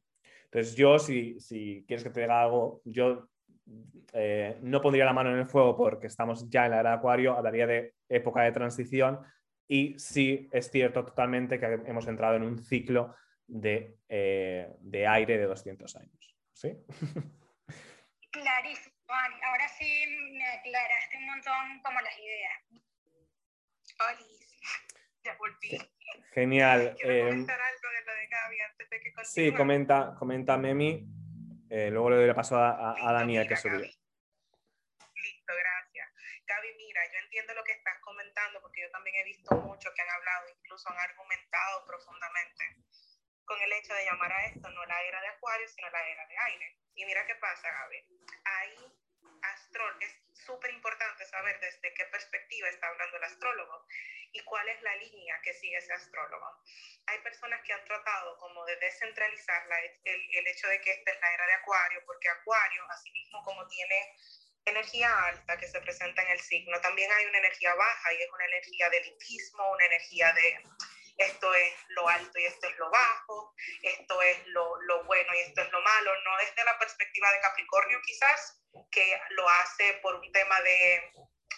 [0.53, 3.29] Entonces, yo, si, si quieres que te diga algo, yo
[4.13, 6.97] eh, no pondría la mano en el fuego porque estamos ya en la era de
[6.97, 9.21] Acuario, hablaría de época de transición
[9.69, 13.15] y sí es cierto totalmente que hemos entrado en un ciclo
[13.47, 16.37] de, eh, de aire de 200 años.
[16.53, 16.77] ¿Sí?
[18.33, 19.37] Clarísimo, Ani.
[19.45, 22.71] Ahora sí me aclaraste un montón como las ideas.
[25.23, 25.79] Ya volví.
[26.33, 26.97] Genial.
[27.03, 31.07] Comentar algo de lo de Gaby antes de que Sí, comenta, comenta Memi.
[31.71, 33.79] Eh, luego le doy la paso a, a, Daniel que subió.
[33.79, 36.09] Listo, gracias.
[36.47, 40.03] Gaby, mira, yo entiendo lo que estás comentando porque yo también he visto muchos que
[40.03, 42.65] han hablado, incluso han argumentado profundamente
[43.51, 46.25] con el hecho de llamar a esto no la era de Acuario, sino la era
[46.27, 46.79] de aire.
[46.95, 48.07] Y mira qué pasa, Gaby.
[48.45, 48.93] Ahí
[49.43, 53.87] astrol es súper importante saber desde qué perspectiva está hablando el astrólogo
[54.33, 56.47] y cuál es la línea que sigue ese astrólogo.
[57.07, 59.67] Hay personas que han tratado como de descentralizar
[60.05, 63.43] el, el hecho de que esta es la era de Acuario, porque Acuario, así mismo
[63.43, 64.17] como tiene
[64.65, 68.31] energía alta que se presenta en el signo, también hay una energía baja y es
[68.31, 70.63] una energía de elitismo, una energía de
[71.21, 75.41] esto es lo alto y esto es lo bajo, esto es lo, lo, bueno y
[75.41, 80.15] esto es lo malo, no desde la perspectiva de Capricornio quizás, que lo hace por
[80.15, 81.13] un tema de,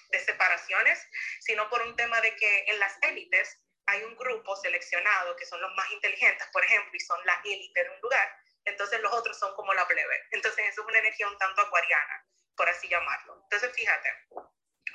[0.08, 1.06] de separaciones,
[1.40, 5.60] sino por un tema de que en las élites hay un grupo seleccionado que son
[5.60, 9.38] los más inteligentes, por ejemplo, y son la élite de un lugar, entonces los otros
[9.38, 10.26] son como la plebe.
[10.30, 13.40] Entonces eso es una energía un tanto acuariana, por así llamarlo.
[13.44, 14.08] Entonces fíjate,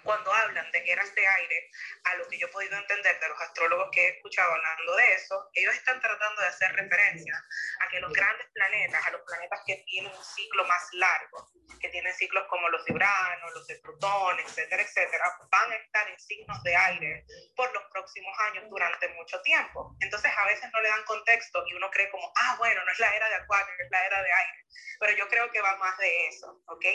[0.04, 1.72] cuando hablan de eras de aire,
[2.06, 5.14] a lo que yo he podido entender de los astrólogos que he escuchado hablando de
[5.14, 7.44] eso, ellos están tratando de hacer referencia
[7.82, 11.90] a que los grandes planetas, a los planetas que tienen un ciclo más largo, que
[11.90, 16.20] tienen ciclos como los de Urano, los de Plutón, etcétera, etcétera, van a estar en
[16.20, 19.96] signos de aire por los próximos años durante mucho tiempo.
[20.00, 23.00] Entonces a veces no le dan contexto y uno cree como, ah, bueno, no es
[23.00, 24.66] la era de Acuario, es la era de aire.
[25.00, 26.86] Pero yo creo que va más de eso, ¿ok?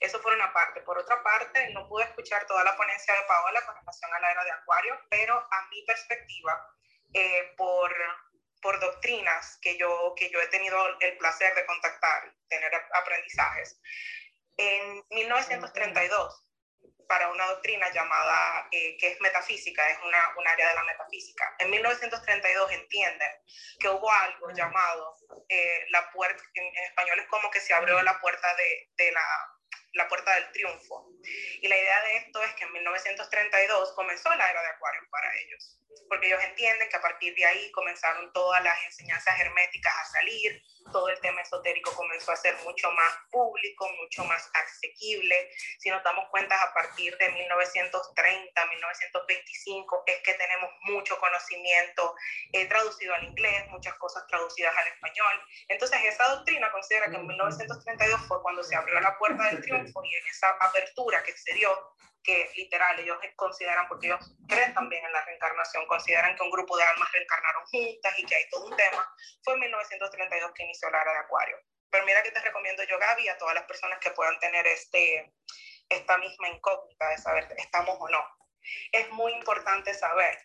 [0.00, 0.80] Eso por una parte.
[0.82, 4.30] Por otra parte, no pude escuchar toda la ponencia de Paola con relación a la
[4.30, 6.66] era de Acuario, pero a mi perspectiva,
[7.14, 7.94] eh, por,
[8.60, 13.80] por doctrinas que yo, que yo he tenido el placer de contactar, tener aprendizajes,
[14.56, 16.46] en 1932,
[17.08, 21.54] para una doctrina llamada, eh, que es metafísica, es una, un área de la metafísica.
[21.58, 23.30] En 1932 entienden
[23.78, 25.14] que hubo algo llamado
[25.48, 29.12] eh, la puerta, en, en, español es como que se abrió la puerta de, de
[29.12, 29.51] la
[29.94, 31.08] la puerta del triunfo.
[31.60, 35.28] Y la idea de esto es que en 1932 comenzó la era de Acuario para
[35.36, 35.78] ellos,
[36.08, 40.62] porque ellos entienden que a partir de ahí comenzaron todas las enseñanzas herméticas a salir,
[40.90, 45.50] todo el tema esotérico comenzó a ser mucho más público, mucho más asequible.
[45.78, 52.14] Si nos damos cuenta, a partir de 1930, 1925, es que tenemos mucho conocimiento
[52.52, 55.32] eh, traducido al inglés, muchas cosas traducidas al español.
[55.68, 60.04] Entonces, esa doctrina considera que en 1932 fue cuando se abrió la puerta del triunfo
[60.04, 61.70] y en esa apertura que se dio
[62.22, 66.76] que literal ellos consideran, porque ellos creen también en la reencarnación, consideran que un grupo
[66.76, 70.90] de almas reencarnaron juntas y que hay todo un tema, fue en 1932 que inició
[70.90, 71.56] la era de Acuario.
[71.90, 75.32] Pero mira que te recomiendo yo, Gaby, a todas las personas que puedan tener este,
[75.88, 78.24] esta misma incógnita de saber, estamos o no.
[78.92, 80.38] Es muy importante saber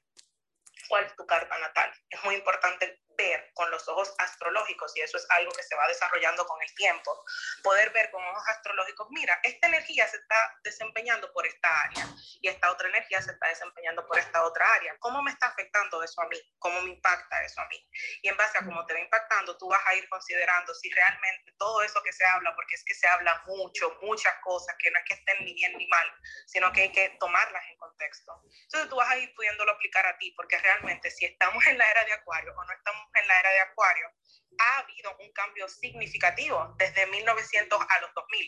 [0.89, 1.93] cuál es tu carta natal.
[2.09, 5.87] Es muy importante ver con los ojos astrológicos, y eso es algo que se va
[5.87, 7.25] desarrollando con el tiempo,
[7.63, 12.07] poder ver con ojos astrológicos, mira, esta energía se está desempeñando por esta área
[12.41, 14.95] y esta otra energía se está desempeñando por esta otra área.
[14.99, 16.37] ¿Cómo me está afectando eso a mí?
[16.59, 17.89] ¿Cómo me impacta eso a mí?
[18.21, 21.53] Y en base a cómo te va impactando, tú vas a ir considerando si realmente
[21.57, 24.99] todo eso que se habla, porque es que se habla mucho, muchas cosas, que no
[24.99, 26.07] es que estén ni bien ni mal,
[26.45, 28.43] sino que hay que tomarlas en contexto.
[28.63, 31.89] Entonces tú vas a ir pudiéndolo aplicar a ti, porque realmente si estamos en la
[31.89, 34.11] era de Acuario o no estamos en la era de Acuario,
[34.59, 38.47] ha habido un cambio significativo desde 1900 a los 2000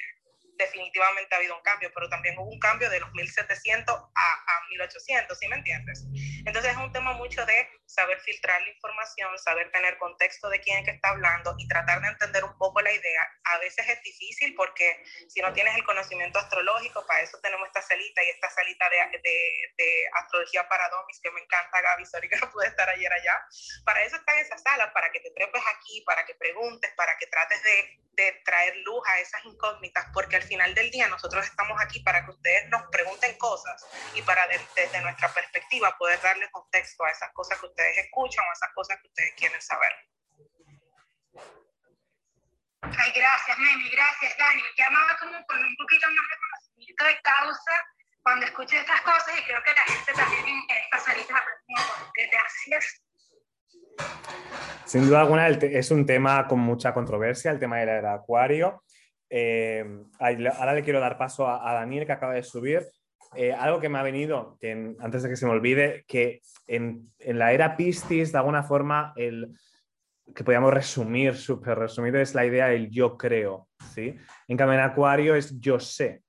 [0.60, 4.68] definitivamente ha habido un cambio, pero también hubo un cambio de los 1700 a, a
[4.70, 6.06] 1800, ¿sí me entiendes?
[6.46, 10.80] Entonces es un tema mucho de saber filtrar la información, saber tener contexto de quién
[10.80, 13.28] es que está hablando y tratar de entender un poco la idea.
[13.46, 17.82] A veces es difícil porque si no tienes el conocimiento astrológico, para eso tenemos esta
[17.82, 22.30] salita y esta salita de, de, de astrología para domis que me encanta, Gaby, sorry
[22.30, 23.34] que no pude estar ayer allá.
[23.86, 27.28] Para eso están esas salas, para que te trepes aquí, para que preguntes, para que
[27.28, 31.80] trates de, de traer luz a esas incógnitas, porque al final del día nosotros estamos
[31.82, 37.06] aquí para que ustedes nos pregunten cosas y para desde nuestra perspectiva poder darle contexto
[37.06, 39.94] a esas cosas que ustedes escuchan o a esas cosas que ustedes quieren saber.
[42.82, 44.64] Ay, gracias, Memi, gracias, Dani.
[44.78, 47.88] Llamaba como con un poquito más de conocimiento de causa
[48.22, 52.12] cuando escuché estas cosas y creo que la gente también en esta salita aprendiendo.
[52.32, 53.02] Gracias.
[54.90, 58.82] Sin duda alguna es un tema con mucha controversia, el tema del acuario.
[59.30, 59.86] Eh,
[60.18, 62.88] ahora le quiero dar paso a, Daniel que acaba de subir.
[63.36, 64.58] Eh, algo que me ha venido,
[65.00, 69.56] antes de que se me olvide, que en, la era Piscis, de alguna forma, el
[70.34, 73.68] que podríamos resumir, súper resumido, es la idea del yo creo.
[73.94, 74.16] ¿sí?
[74.48, 76.24] En cambio, en Acuario es yo sé.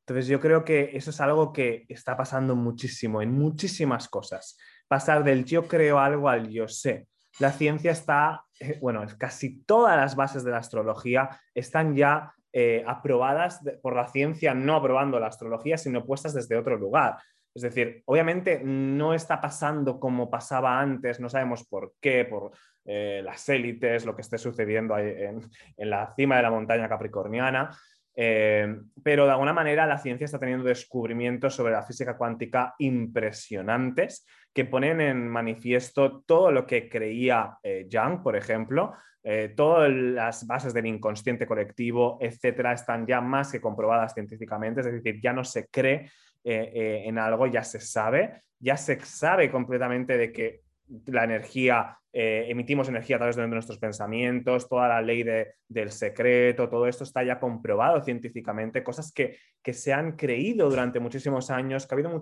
[0.00, 4.58] Entonces, yo creo que eso es algo que está pasando muchísimo, en muchísimas cosas.
[4.88, 7.06] Pasar del yo creo algo al yo sé
[7.38, 12.84] la ciencia está, eh, bueno, casi todas las bases de la astrología están ya eh,
[12.86, 17.16] aprobadas por la ciencia, no aprobando la astrología, sino puestas desde otro lugar.
[17.54, 22.52] Es decir, obviamente no está pasando como pasaba antes, no sabemos por qué, por
[22.84, 25.40] eh, las élites, lo que esté sucediendo en,
[25.76, 27.70] en, la cima de la montaña capricorniana,
[28.14, 34.64] pero de alguna manera la ciencia está teniendo descubrimientos sobre la física cuántica impresionantes que
[34.64, 40.74] ponen en manifiesto todo lo que creía eh, Young, por ejemplo, eh, todas las bases
[40.74, 45.68] del inconsciente colectivo, etcétera, están ya más que comprobadas científicamente, es decir, ya no se
[45.68, 46.10] cree
[46.44, 50.60] eh, en algo, ya se sabe, ya se sabe completamente de que
[51.06, 55.24] la energía, eh, emitimos energía a través de nuestros pensamientos, toda la ley
[55.68, 59.38] del secreto, todo esto está ya comprobado científicamente, cosas que,
[59.72, 62.20] se han creído durante muchísimos años, que ha habido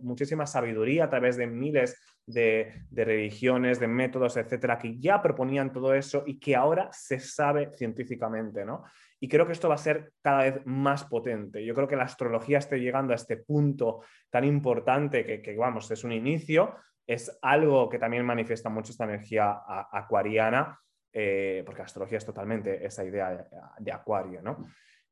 [0.00, 5.94] muchísima sabiduría a través de miles de, religiones, de métodos, etcétera, que ya proponían todo
[5.94, 8.84] eso y que ahora se sabe científicamente, ¿no?
[9.22, 11.62] Y creo que esto va a ser cada vez más potente.
[11.64, 15.90] Yo creo que la astrología esté llegando a este punto tan importante que, que vamos,
[15.90, 16.74] es un inicio,
[17.10, 20.78] es algo que también manifiesta mucho esta energía acuariana,
[21.12, 23.48] eh, porque la astrología es totalmente esa idea
[23.80, 24.68] de, acuario, ¿no?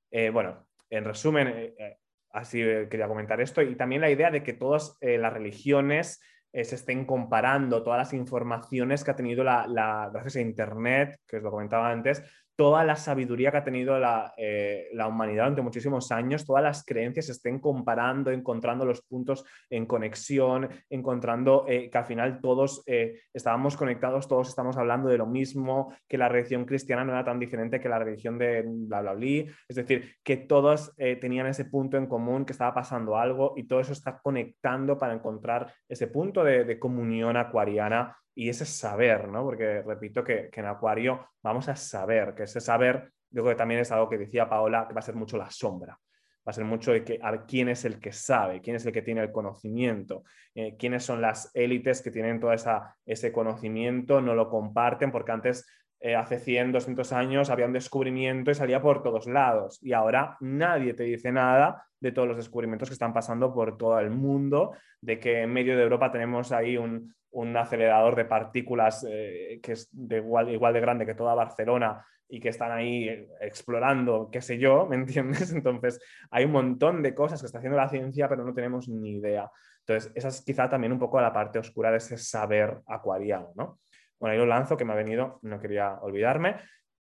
[0.09, 1.99] Eh, bueno, en resumen, eh,
[2.31, 6.21] así quería comentar esto, y también la idea de que todas las religiones
[6.53, 11.39] se estén comparando todas las informaciones que ha tenido la, la, gracias a Internet, que
[11.39, 12.23] os lo comentaba antes,
[12.59, 17.27] toda la sabiduría que ha tenido la, eh, humanidad durante muchísimos años, todas las creencias
[17.27, 23.21] se estén comparando, encontrando los puntos en conexión, encontrando eh, que al final todos eh,
[23.33, 27.39] estábamos conectados, todos estamos hablando de lo mismo, que la religión cristiana no era tan
[27.39, 29.27] diferente que la religión de bla, bla, bla,
[29.69, 33.79] es decir, que todos tenían ese punto en común, que estaba pasando algo y todo
[33.79, 39.43] eso está conectando para encontrar ese punto de, de comunión acuariana y ese saber, ¿no?
[39.43, 43.81] Porque repito que, en Acuario vamos a saber, que ese saber, yo creo que también
[43.81, 45.99] es algo que decía Paola, que va a ser mucho la sombra.
[46.47, 48.93] Va a ser mucho de que, a quién es el que sabe, quién es el
[48.93, 50.23] que tiene el conocimiento,
[50.55, 55.33] eh, quiénes son las élites que tienen todo esa, ese conocimiento, no lo comparten, porque
[55.33, 55.67] antes
[55.99, 59.83] eh, hace 100, 200 años había un descubrimiento y salía por todos lados.
[59.83, 63.99] Y ahora nadie te dice nada de todos los descubrimientos que están pasando por todo
[63.99, 67.15] el mundo, de que en medio de Europa tenemos ahí un,
[67.57, 72.49] acelerador de partículas eh, que es igual, igual de grande que toda Barcelona y que
[72.51, 73.09] están ahí
[73.41, 75.53] explorando, qué sé yo, ¿me entiendes?
[75.53, 79.17] Entonces, hay un montón de cosas que está haciendo la ciencia, pero no tenemos ni
[79.17, 79.51] idea.
[79.81, 83.81] Entonces, esa es quizá también un poco la parte oscura de ese saber acuariano, ¿no?
[84.21, 86.57] Bueno, ahí lo lanzo, que me ha venido, no quería olvidarme.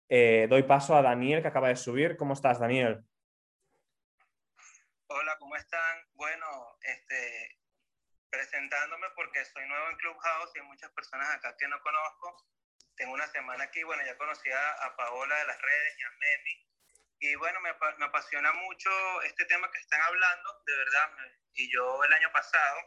[0.08, 2.16] Eh, doy paso a Daniel, que acaba de subir.
[2.16, 3.00] ¿Cómo estás, Daniel?
[5.54, 6.08] Hola, ¿cómo están?
[6.14, 7.60] Bueno, este,
[8.28, 12.44] presentándome porque soy nuevo en Clubhouse y hay muchas personas acá que no conozco.
[12.96, 16.68] Tengo una semana aquí, bueno, ya conocí a, Paola de las redes y a Memi.
[17.20, 18.90] Y bueno, me, me, apasiona mucho
[19.22, 21.10] este tema que están hablando, de verdad.
[21.54, 22.80] y yo el año pasado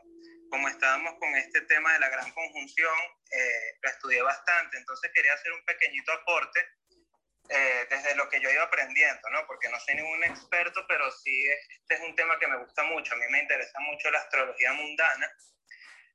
[0.49, 2.95] como estábamos con este tema de la gran conjunción,
[3.31, 6.67] eh, lo estudié bastante, entonces quería hacer un pequeñito aporte
[7.49, 9.45] eh, desde lo que yo iba aprendiendo, ¿no?
[9.47, 13.13] Porque no soy ningún experto, pero sí este es un tema que me gusta mucho.
[13.13, 15.31] A mí me interesa mucho la astrología mundana,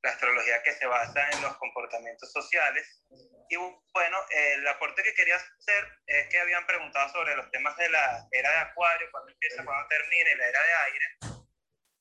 [0.03, 3.03] la astrología que se basa en los comportamientos sociales.
[3.49, 7.89] Y bueno, el aporte que quería hacer es que habían preguntado sobre los temas de
[7.89, 11.05] la era de Acuario, cuándo empieza, cuándo termina, y la era de aire.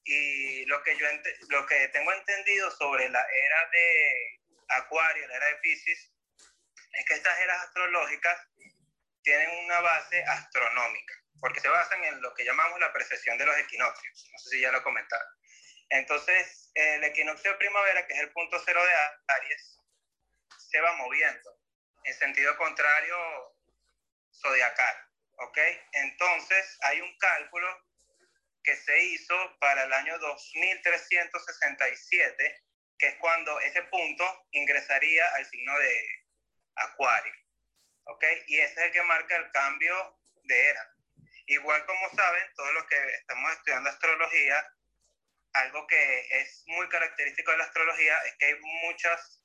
[0.04, 1.06] Y lo que yo
[1.48, 6.12] lo que tengo entendido sobre la era de Acuario, la era de Pisces,
[6.92, 8.48] es que estas eras astrológicas
[9.22, 13.56] tienen una base astronómica, porque se basan en lo que llamamos la precesión de los
[13.58, 14.28] equinoccios.
[14.30, 15.28] No sé si ya lo comentaron.
[15.90, 18.92] Entonces, el equinoccio de primavera, que es el punto cero de
[19.28, 19.78] Aries,
[20.58, 21.60] se va moviendo
[22.04, 23.16] en sentido contrario
[24.40, 24.96] zodiacal.
[25.38, 25.58] ¿Ok?
[25.92, 27.86] Entonces, hay un cálculo
[28.62, 32.62] que se hizo para el año 2367,
[32.98, 36.06] que es cuando ese punto ingresaría al signo de
[36.76, 37.32] Acuario.
[38.04, 38.24] ¿Ok?
[38.46, 40.94] Y ese es el que marca el cambio de era.
[41.46, 44.66] Igual como saben, todos los que estamos estudiando astrología,
[45.54, 49.44] algo que es muy característico de la astrología es que hay muchas,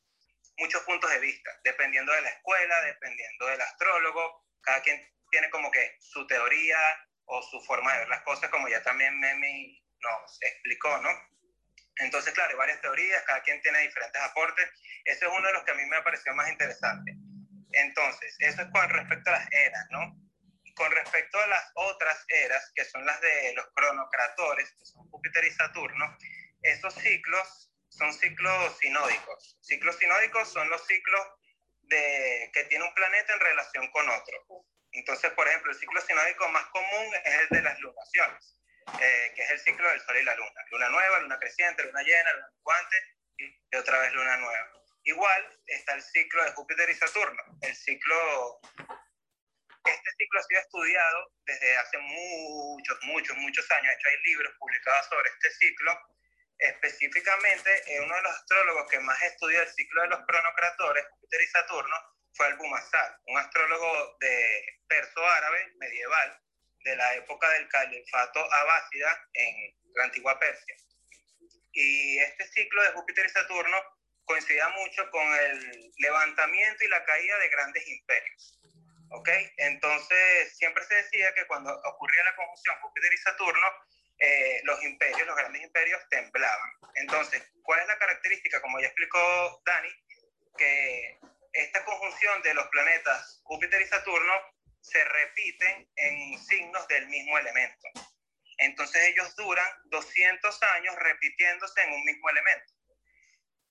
[0.57, 5.69] muchos puntos de vista, dependiendo de la escuela, dependiendo del astrólogo, cada quien tiene como
[5.71, 6.77] que su teoría,
[7.27, 11.09] o su forma de ver las cosas, como ya también Memi nos explicó, ¿no?
[11.97, 14.69] Entonces, claro, hay varias teorías, cada quien tiene diferentes aportes.
[15.03, 17.11] Ese es uno de los que a mí me ha parecido más interesante.
[17.71, 20.15] Entonces, eso es con respecto a las eras, ¿no?
[20.75, 25.45] Con respecto a las otras eras, que son las de los cronocratores, que son Júpiter
[25.45, 26.17] y Saturno,
[26.61, 29.57] esos ciclos son ciclos sinódicos.
[29.61, 31.21] Ciclos sinódicos son los ciclos
[31.83, 34.65] de, que tiene un planeta en relación con otro.
[34.91, 38.59] Entonces, por ejemplo, el ciclo sinódico más común es el de las lunaciones,
[38.99, 40.65] eh, que es el ciclo del Sol y la Luna.
[40.71, 42.97] Luna nueva, luna creciente, luna llena, luna guante
[43.37, 44.77] y otra vez luna nueva.
[45.07, 47.41] Igual está el ciclo de Júpiter y Saturno.
[47.61, 48.59] El ciclo,
[49.85, 53.87] este ciclo ha sido estudiado desde hace muchos, muchos, muchos años.
[53.87, 55.97] De hecho, hay libros publicados sobre este ciclo.
[56.57, 61.47] Específicamente, uno de los astrólogos que más estudió el ciclo de los cronocratores, Júpiter y
[61.47, 61.95] Saturno,
[62.33, 66.41] fue Al-Bumazar, un astrólogo de perso-árabe medieval
[66.83, 70.75] de la época del califato abásida en la antigua Persia.
[71.71, 77.39] Y este ciclo de Júpiter y Saturno coincidía mucho con el levantamiento y la caída
[77.39, 78.59] de grandes imperios.
[79.09, 79.29] ¿Ok?
[79.57, 83.67] Entonces, siempre se decía que cuando ocurría la conjunción Júpiter y Saturno,
[84.19, 86.71] eh, los imperios, los grandes imperios temblaban.
[86.95, 88.61] Entonces, ¿cuál es la característica?
[88.61, 89.89] Como ya explicó Dani,
[90.57, 91.19] que
[91.53, 94.33] esta conjunción de los planetas Júpiter y Saturno
[94.81, 97.87] se repiten en signos del mismo elemento.
[98.57, 102.73] Entonces ellos duran 200 años repitiéndose en un mismo elemento.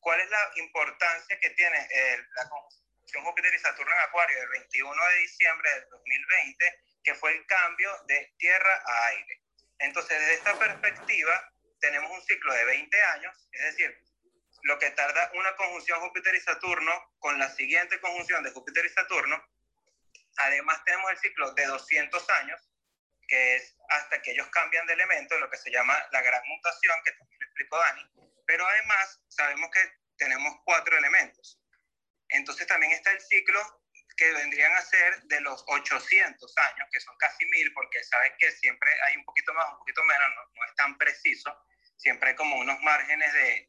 [0.06, 1.88] ¿Cuál es la importancia que tiene
[2.36, 7.32] la conjunción Júpiter y Saturno en Acuario del 21 de diciembre del 2020, que fue
[7.32, 9.42] el cambio de tierra a aire?
[9.80, 14.00] Entonces, desde esta perspectiva, tenemos un ciclo de 20 años, es decir,
[14.62, 18.90] lo que tarda una conjunción Júpiter y Saturno con la siguiente conjunción de Júpiter y
[18.90, 19.44] Saturno.
[20.36, 22.70] Además tenemos el ciclo de 200 años,
[23.26, 26.96] que es hasta que ellos cambian de elemento, lo que se llama la gran mutación,
[27.04, 28.25] que también lo explicó Dani.
[28.46, 29.80] Pero además sabemos que
[30.16, 31.60] tenemos cuatro elementos.
[32.28, 33.60] Entonces también está el ciclo
[34.16, 38.50] que vendrían a ser de los 800 años, que son casi mil, porque sabes que
[38.50, 41.54] siempre hay un poquito más, un poquito menos, no, es tan preciso,
[41.96, 43.68] siempre hay como unos márgenes de,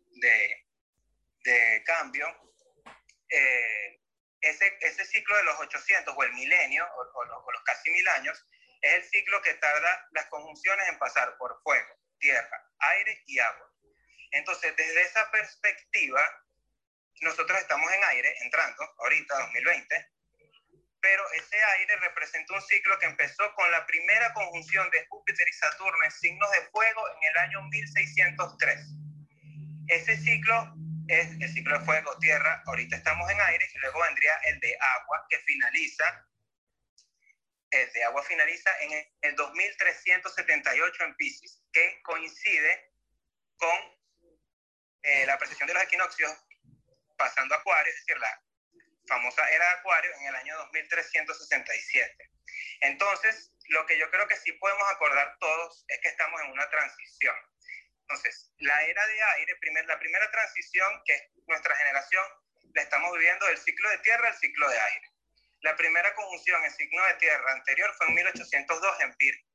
[1.43, 2.27] de cambio,
[3.29, 3.99] eh,
[4.41, 8.45] ese, ese, ciclo de los 800 o el milenio o, los casi mil años
[8.81, 13.66] es el ciclo que tarda las conjunciones en pasar por fuego, tierra, aire y agua.
[14.31, 16.21] Entonces, desde esa perspectiva,
[17.21, 20.11] nosotros estamos en aire, entrando ahorita, 2020,
[21.01, 25.53] pero ese aire representa un ciclo que empezó con la primera conjunción de Júpiter y
[25.53, 28.79] Saturno en signos de fuego en el año 1603.
[29.87, 30.73] Ese ciclo
[31.07, 34.77] es el ciclo de fuego, tierra, ahorita estamos en aire y luego vendría el de
[34.79, 36.27] agua que finaliza,
[37.71, 42.91] el de agua finaliza en el 2378 en Pisces, que coincide
[43.55, 43.96] con
[45.07, 46.31] eh, la precesión de los equinoccios
[47.17, 48.41] pasando a Acuario, es decir, la
[49.07, 52.31] famosa era de Acuario en el año 2367.
[52.81, 56.69] Entonces, lo que yo creo que sí podemos acordar todos es que estamos en una
[56.69, 57.35] transición.
[58.01, 62.23] Entonces, la era de aire, primer, la primera transición que es nuestra generación,
[62.73, 65.11] la estamos viviendo del ciclo de tierra al ciclo de aire.
[65.61, 69.46] La primera conjunción en signo de tierra anterior fue en 1802 en Virgo.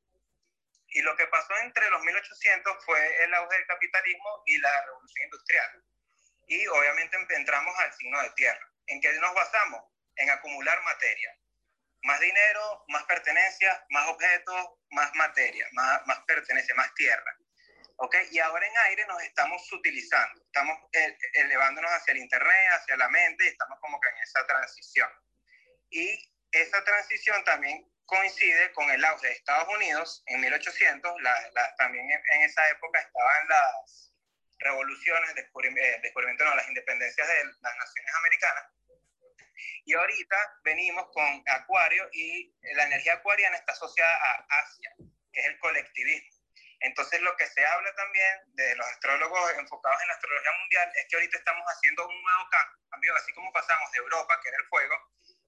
[0.94, 5.24] Y lo que pasó entre los 1800 fue el auge del capitalismo y la revolución
[5.24, 5.84] industrial.
[6.46, 8.70] Y obviamente entramos al signo de tierra.
[8.86, 9.82] ¿En qué nos basamos?
[10.16, 11.34] En acumular materia.
[12.02, 17.36] Más dinero, más pertenencia, más objetos, más materia, más, más pertenencia, más tierra.
[17.96, 18.16] ¿Ok?
[18.30, 23.08] Y ahora en aire nos estamos utilizando, estamos eh, elevándonos hacia el Internet, hacia la
[23.08, 25.10] mente, y estamos como que en esa transición.
[25.90, 31.12] Y esa transición también coincide con el auge de Estados Unidos en 1800,
[31.78, 34.12] también en, esa época estaban las
[34.58, 38.64] revoluciones, eh, descubrimiento, no, las independencias de las naciones americanas.
[39.86, 44.94] Y ahorita venimos con Acuario y la energía acuariana está asociada a Asia,
[45.32, 46.42] que es el colectivismo.
[46.80, 51.06] Entonces lo que se habla también de los astrólogos enfocados en la astrología mundial es
[51.08, 52.48] que ahorita estamos haciendo un nuevo
[52.90, 54.96] cambio, así como pasamos de Europa, que era el fuego,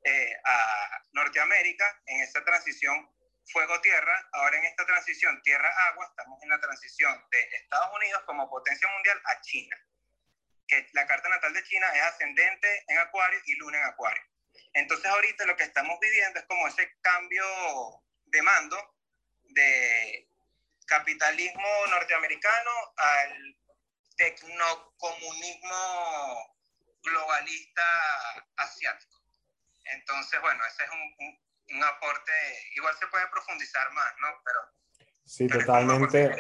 [0.05, 3.11] eh, a Norteamérica en esta transición
[3.47, 4.29] fuego-tierra.
[4.33, 9.21] Ahora en esta transición tierra-agua estamos en la transición de Estados Unidos como potencia mundial
[9.25, 9.77] a China.
[10.67, 14.23] Que la carta natal de China es ascendente en Acuario y luna en Acuario.
[14.75, 17.45] Entonces ahorita lo que estamos viviendo es como ese cambio
[18.27, 18.95] de mando
[19.43, 20.29] de
[20.87, 23.57] capitalismo norteamericano al
[24.17, 26.57] tecnocomunismo
[27.03, 27.83] globalista
[28.57, 29.14] asiático.
[29.85, 32.32] Entonces, bueno, ese es un, un, aporte,
[32.76, 34.28] igual se puede profundizar más, ¿no?
[34.45, 35.07] Pero...
[35.24, 36.35] Sí, totalmente.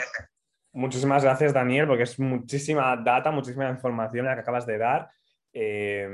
[0.72, 5.10] Muchísimas gracias, Daniel, porque es muchísima data, muchísima información la que acabas de dar.
[5.52, 6.08] Eh,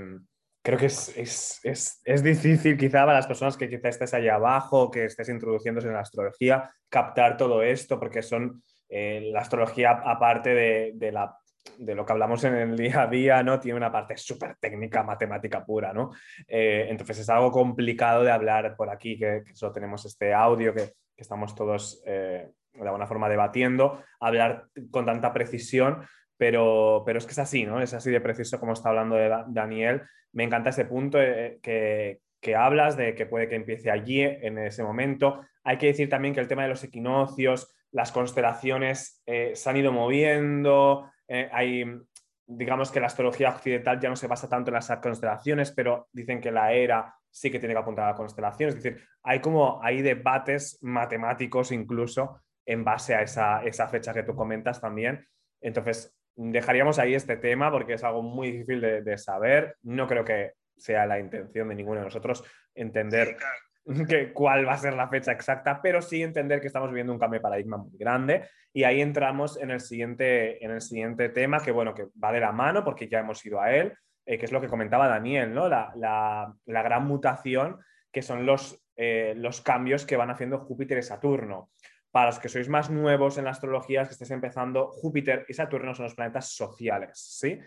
[0.62, 4.34] creo que es, es, es, es, difícil quizá para las personas que quizá estés allá
[4.34, 9.92] abajo, que estés introduciéndose en la astrología, captar todo esto, porque son eh, la astrología
[10.04, 11.34] aparte de, de, la
[11.78, 13.58] de lo que hablamos en el día a día, ¿no?
[13.58, 16.10] Tiene una parte súper técnica, matemática pura, ¿no?
[16.46, 20.92] Eh, entonces es algo complicado de hablar por aquí, que, solo tenemos este audio, que,
[21.16, 26.06] estamos todos eh, de alguna forma debatiendo, hablar con tanta precisión,
[26.38, 27.82] pero, pero es que es así, ¿no?
[27.82, 30.02] Es así de preciso como está hablando de Daniel.
[30.32, 34.56] Me encanta ese punto eh, que, que hablas de que puede que empiece allí, en
[34.56, 35.42] ese momento.
[35.62, 39.92] Hay que decir también que el tema de los equinoccios, las constelaciones se han ido
[39.92, 41.84] moviendo, eh, hay,
[42.44, 46.40] digamos que la astrología occidental ya no se basa tanto en las constelaciones, pero dicen
[46.40, 48.70] que la era sí que tiene que apuntar a la constelación.
[48.70, 54.24] Es decir, hay como hay debates matemáticos incluso en base a esa, esa fecha que
[54.24, 55.24] tú comentas también.
[55.60, 59.76] Entonces, dejaríamos ahí este tema porque es algo muy difícil de, saber.
[59.82, 62.42] No creo que sea la intención de ninguno de nosotros
[62.74, 63.36] entender
[64.08, 67.18] que, cuál va a ser la fecha exacta, pero sí entender que estamos viviendo un
[67.18, 68.48] cambio de paradigma muy grande.
[68.72, 72.40] Y ahí entramos en el siguiente, en el siguiente tema, que bueno, que va de
[72.40, 73.92] la mano porque ya hemos ido a él,
[74.26, 75.68] eh, que es lo que comentaba Daniel, ¿no?
[75.68, 77.78] La, la, la gran mutación
[78.12, 81.70] que son los, eh, los cambios que van haciendo Júpiter y Saturno.
[82.10, 85.94] Para los que sois más nuevos en la astrología, que estéis empezando, Júpiter y Saturno
[85.94, 87.60] son los planetas sociales, ¿sí?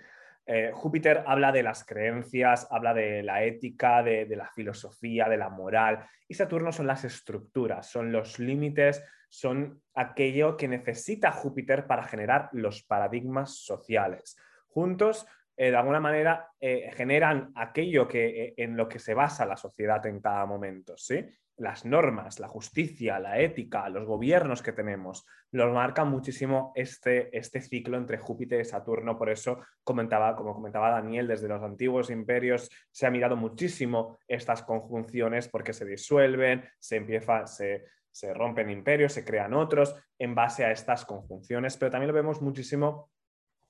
[0.46, 5.50] Eh, Júpiter habla de las creencias, habla de la ética, de, la filosofía, de la
[5.50, 12.04] moral, y Saturno son las estructuras, son los límites, son aquello que necesita Júpiter para
[12.04, 14.38] generar los paradigmas sociales.
[14.68, 15.26] Juntos,
[15.56, 20.06] eh, de alguna manera, eh, generan aquello que, en lo que se basa la sociedad
[20.06, 21.26] en cada momento, ¿sí?
[21.58, 27.62] Las normas, la justicia, la ética, los gobiernos que tenemos, los marca muchísimo este, este
[27.62, 29.18] ciclo entre Júpiter y Saturno.
[29.18, 34.64] Por eso comentaba, como comentaba Daniel, desde los antiguos imperios se ha mirado muchísimo estas
[34.64, 40.66] conjunciones porque se disuelven, se empieza, se, se rompen imperios, se crean otros en base
[40.66, 43.12] a estas conjunciones, pero también lo vemos muchísimo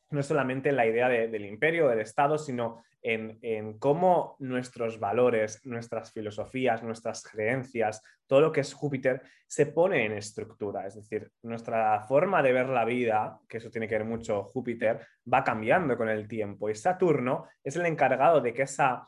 [0.10, 6.12] no solamente en la idea del imperio, del Estado, sino en, cómo nuestros valores, nuestras
[6.12, 10.88] filosofías, nuestras creencias, todo lo que es Júpiter, se pone en estructura.
[10.88, 15.06] Es decir, nuestra forma de ver la vida, que eso tiene que ver mucho Júpiter,
[15.32, 16.70] va cambiando con el tiempo.
[16.70, 19.06] Y Saturno es el encargado de que esa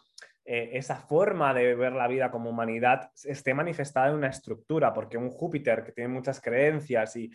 [0.48, 5.18] eh, esa forma de ver la vida como humanidad esté manifestada en una estructura, porque
[5.18, 7.32] un Júpiter que tiene muchas creencias y,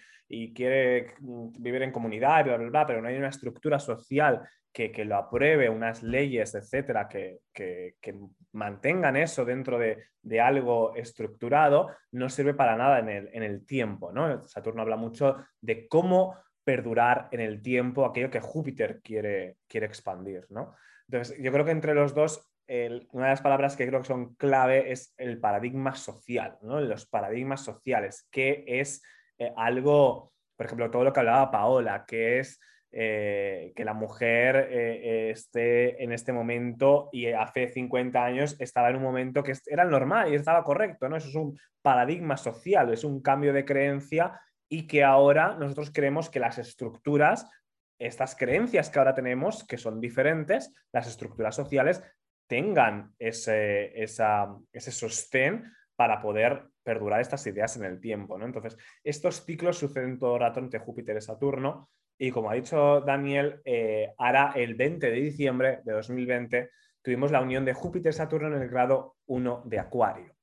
[0.54, 5.04] quiere mm, vivir en comunidad, bla, bla, bla, pero no hay una estructura social que,
[5.04, 7.40] lo apruebe, unas leyes, etcétera, que,
[8.52, 14.12] mantengan eso dentro de, algo estructurado, no sirve para nada en el, en el tiempo.
[14.12, 14.46] ¿no?
[14.46, 20.46] Saturno habla mucho de cómo perdurar en el tiempo aquello que Júpiter quiere, quiere expandir.
[20.50, 20.74] ¿no?
[21.08, 22.49] Entonces, yo creo que entre los dos,
[23.12, 26.80] una de las palabras que creo que son clave es el paradigma social, ¿no?
[26.80, 29.02] los paradigmas sociales, que es
[29.38, 32.60] eh, algo, por ejemplo, todo lo que hablaba Paola, que es
[32.92, 38.96] eh, que la mujer eh, esté en este momento y hace 50 años estaba en
[38.96, 41.16] un momento que era normal y estaba correcto, ¿no?
[41.16, 46.30] Eso es un paradigma social, es un cambio de creencia y que ahora nosotros creemos
[46.30, 47.48] que las estructuras,
[47.98, 52.02] estas creencias que ahora tenemos, que son diferentes, las estructuras sociales
[52.50, 58.36] tengan ese, ese sostén para poder perdurar estas ideas en el tiempo.
[58.36, 58.44] ¿no?
[58.44, 61.88] Entonces, estos ciclos suceden todo el rato entre Júpiter y Saturno
[62.18, 66.70] y como ha dicho Daniel, eh, ahora el 20 de diciembre de 2020
[67.02, 70.34] tuvimos la unión de Júpiter-Saturno en el grado 1 de Acuario.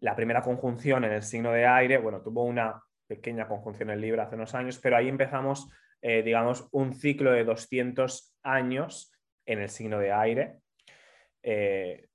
[0.00, 4.22] La primera conjunción en el signo de aire, bueno, tuvo una pequeña conjunción en Libra
[4.22, 5.68] hace unos años, pero ahí empezamos,
[6.00, 9.12] eh, digamos, un ciclo de 200 años
[9.44, 10.61] en el signo de aire.
[11.42, 12.08] Eh,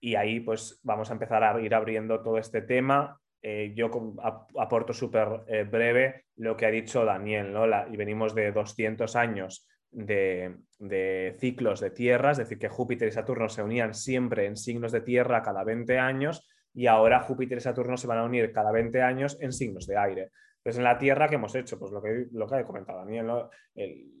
[0.00, 3.20] y ahí pues vamos a empezar a ir abriendo todo este tema.
[3.42, 3.90] Eh, yo
[4.58, 7.66] aporto súper breve lo que ha dicho Daniel, ¿no?
[7.90, 13.48] y venimos de 200 años de, ciclos de tierra, es decir, que Júpiter y Saturno
[13.48, 17.96] se unían siempre en signos de tierra cada 20 años y ahora Júpiter y Saturno
[17.96, 20.30] se van a unir cada 20 años en signos de aire.
[20.62, 21.78] Pues en la Tierra, ¿qué hemos hecho?
[21.78, 23.30] Pues lo que, lo que he comentado Daniel,
[23.74, 24.19] el,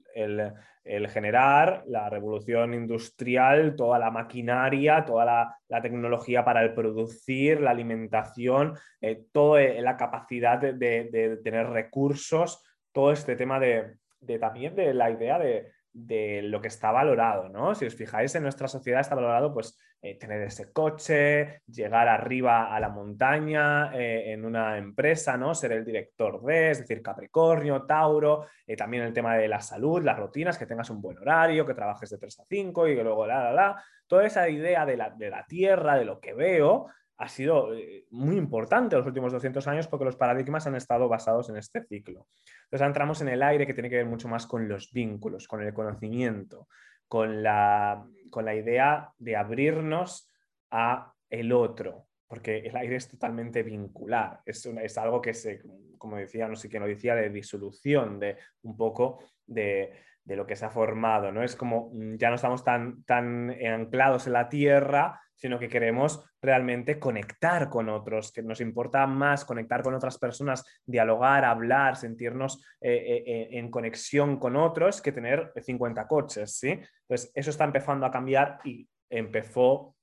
[1.08, 5.24] generar la revolución industrial, toda la maquinaria, toda
[5.68, 13.12] la, tecnología para el producir, la alimentación, eh, toda la capacidad de, tener recursos, todo
[13.12, 13.96] este tema de,
[14.40, 17.74] también de la idea de, de lo que está valorado, ¿no?
[17.74, 22.74] Si os fijáis, en nuestra sociedad está valorado pues eh, tener ese coche, llegar arriba
[22.74, 25.54] a la montaña eh, en una empresa, ¿no?
[25.54, 30.02] Ser el director de, es decir, Capricornio, Tauro, eh, también el tema de la salud,
[30.02, 33.04] las rutinas, que tengas un buen horario, que trabajes de 3 a 5 y que
[33.04, 33.84] luego la, la, la.
[34.06, 36.86] Toda esa idea de la, de la tierra, de lo que veo,
[37.18, 37.68] ha sido
[38.10, 42.26] muy importante los últimos 200 años porque los paradigmas han estado basados en este ciclo.
[42.64, 45.62] Entonces entramos en el aire que tiene que ver mucho más con los vínculos, con
[45.62, 46.68] el conocimiento,
[47.10, 50.30] con la, con la idea de abrirnos
[50.70, 55.62] a el otro, porque el aire es totalmente vincular, es, es algo que se,
[55.98, 59.92] como decía, no sé quién lo decía, de disolución, de un poco de,
[60.24, 61.42] de lo que se ha formado, ¿no?
[61.42, 66.22] Es como mm, ya no estamos tan, tan anclados en la tierra, sino que queremos
[66.40, 72.62] realmente conectar con otros, que nos importa más conectar con otras personas, dialogar, hablar, sentirnos
[72.80, 76.78] eh, eh, eh, en conexión con otros que tener 50 coches, ¿sí?
[77.08, 79.96] Entonces, eso está empezando a cambiar y empezó,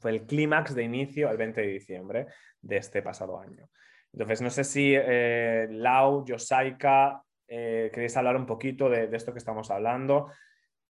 [0.00, 2.26] fue el clímax de inicio el 20 de diciembre
[2.60, 3.68] de este pasado año.
[4.12, 9.70] Entonces, no sé si Lau, Yosaika, queréis hablar un poquito de, de, esto que estamos
[9.70, 10.32] hablando.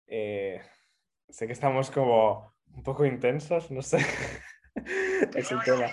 [0.07, 3.99] sé que estamos como un poco intensos, no sé.
[5.37, 5.89] es el tema.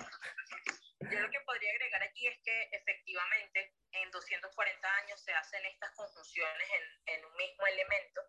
[0.99, 5.91] Yo lo que podría agregar aquí es que efectivamente en 240 años se hacen estas
[5.95, 8.21] conjunciones en, en un mismo elemento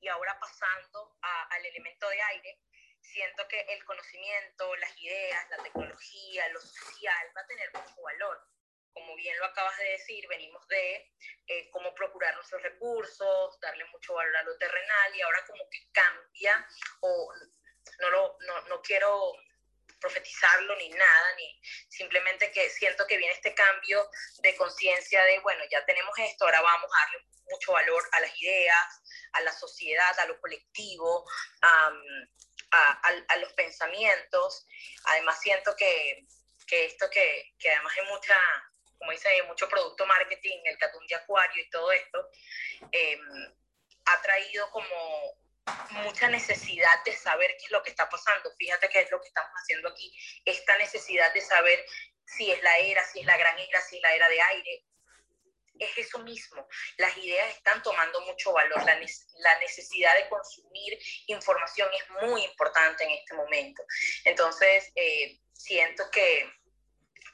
[0.00, 2.58] y ahora pasando al elemento de aire,
[3.04, 8.40] siento que el conocimiento, las ideas, la tecnología, lo social va a tener mucho valor.
[8.92, 11.12] Como bien lo acabas de decir, venimos de
[11.46, 15.78] eh, cómo procurar nuestros recursos, darle mucho valor a lo terrenal y ahora como que
[15.92, 16.66] cambia
[17.00, 17.32] o
[17.98, 19.32] no, lo, no, no quiero
[20.00, 24.08] profetizarlo ni nada, ni simplemente que siento que viene este cambio
[24.42, 28.40] de conciencia de, bueno, ya tenemos esto, ahora vamos a darle mucho valor a las
[28.40, 29.02] ideas,
[29.32, 31.24] a la sociedad, a lo colectivo,
[33.28, 34.66] a, los pensamientos.
[35.04, 36.24] Además siento que,
[36.66, 38.36] que esto que, que, además hay mucha,
[38.98, 42.30] como dice, hay mucho producto marketing, el catún de acuario y todo esto,
[42.92, 43.18] eh,
[44.06, 45.38] ha traído como
[46.02, 48.52] mucha necesidad de saber qué es lo que está pasando.
[48.56, 50.12] Fíjate qué es lo que estamos haciendo aquí.
[50.44, 51.84] Esta necesidad de saber
[52.26, 54.84] si es la era, si es la gran era, si es la era de aire.
[55.78, 56.66] Es eso mismo.
[56.98, 58.82] Las ideas están tomando mucho valor.
[58.84, 63.82] La, la necesidad de consumir información es muy importante en este momento.
[64.24, 66.50] Entonces, eh, siento que,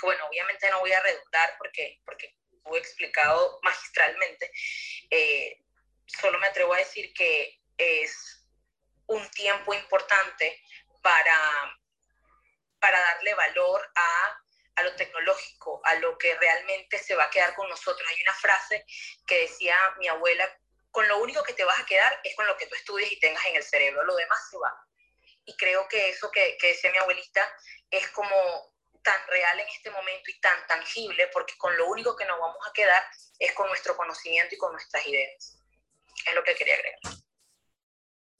[0.02, 2.34] bueno, obviamente no voy a redundar porque, porque
[2.76, 4.50] explicado magistralmente.
[5.10, 5.62] Eh,
[6.06, 8.46] solo me atrevo a decir que es
[9.06, 10.62] un tiempo importante
[11.02, 11.78] para,
[12.78, 14.42] para darle valor a,
[14.76, 18.08] a lo tecnológico, a lo que realmente se va a quedar con nosotros.
[18.08, 18.84] Hay una frase
[19.26, 20.48] que decía mi abuela,
[20.90, 23.20] con lo único que te vas a quedar es con lo que tú estudies y
[23.20, 24.72] tengas en el cerebro, lo demás se va.
[25.44, 27.46] Y creo que eso que, que decía mi abuelita
[27.90, 28.36] es como
[29.02, 32.58] tan real en este momento y tan tangible, porque con lo único que nos vamos
[32.68, 33.02] a quedar
[33.38, 35.58] es con nuestro conocimiento y con nuestras ideas.
[36.26, 37.00] Es lo que quería agregar.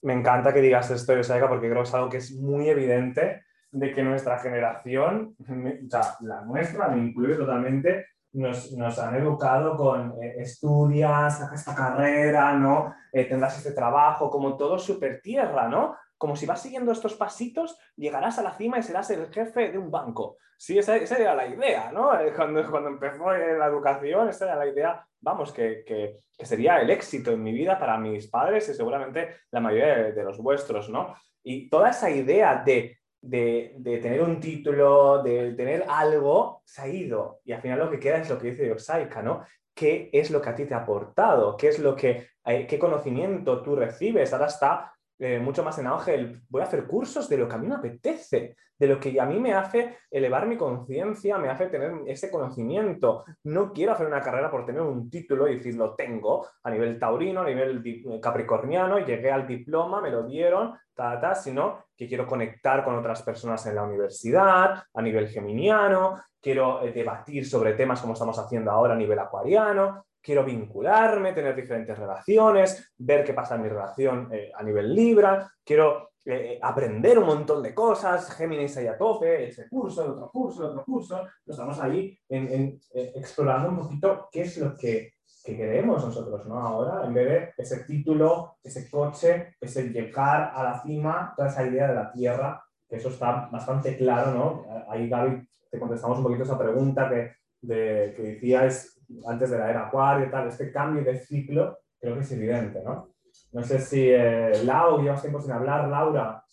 [0.03, 3.45] Me encanta que digas esto, Yosaika, porque creo que es algo que es muy evidente
[3.73, 9.77] de que nuestra generación, o sea, la nuestra, me incluye totalmente, nos, nos, han educado
[9.77, 12.95] con eh, estudias, saca esta carrera, ¿no?
[13.13, 15.97] Eh, tendrás este trabajo, como todo súper tierra, ¿no?
[16.17, 19.79] Como si vas siguiendo estos pasitos, llegarás a la cima y serás el jefe de
[19.79, 20.37] un banco.
[20.57, 22.19] Sí, esa, esa era la idea, ¿no?
[22.21, 26.81] Eh, cuando, cuando empezó la educación, esa era la idea, vamos, que, que, que, sería
[26.81, 30.91] el éxito en mi vida para mis padres y seguramente la mayoría de los vuestros,
[30.91, 31.15] ¿no?
[31.43, 36.89] Y toda esa idea de de, de, tener un título, de tener algo, se ha
[36.89, 37.41] ido.
[37.45, 39.45] Y al final lo que queda es lo que dice Yosaika, ¿no?
[39.75, 41.57] ¿Qué es lo que a ti te ha aportado?
[41.57, 44.33] ¿Qué es lo que, eh, qué conocimiento tú recibes?
[44.33, 47.55] Ahora está eh, mucho más en auge el voy a hacer cursos de lo que
[47.55, 51.51] a mí me apetece, de lo que a mí me hace elevar mi conciencia, me
[51.51, 53.25] hace tener ese conocimiento.
[53.45, 56.99] No quiero hacer una carrera por tener un título y decir lo tengo a nivel
[56.99, 57.83] taurino, a nivel
[58.23, 63.67] capricorniano, llegué al diploma, me lo dieron, ta, sino que quiero conectar con otras personas
[63.67, 68.95] en la universidad, a nivel geminiano, quiero eh, debatir sobre temas como estamos haciendo ahora
[68.95, 74.51] a nivel acuariano, quiero vincularme, tener diferentes relaciones, ver qué pasa en mi relación eh,
[74.55, 79.69] a nivel Libra, quiero eh, aprender un montón de cosas, Géminis ahí a tope, ese
[79.69, 82.79] curso, el otro curso, el otro curso, estamos ahí eh,
[83.15, 86.61] explorando un poquito qué es lo que, que, queremos nosotros, ¿no?
[86.61, 91.67] Ahora, en vez de ese título, ese coche, ese llegar a la cima, toda esa
[91.67, 94.67] idea de la Tierra, que eso está bastante claro, ¿no?
[94.91, 100.27] Ahí, David, te contestamos un poquito esa pregunta que decías antes de la era acuario
[100.27, 103.15] y tal, este cambio de ciclo creo que es evidente, ¿no?
[103.53, 106.45] No sé si eh, Lau, llevas tiempo sin hablar, Laura,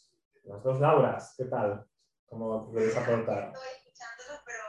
[0.43, 1.85] las dos Lauras, ¿qué tal?
[2.27, 3.53] ¿Cómo queréis aportar?
[3.53, 4.63] Estoy escuchándolos, pero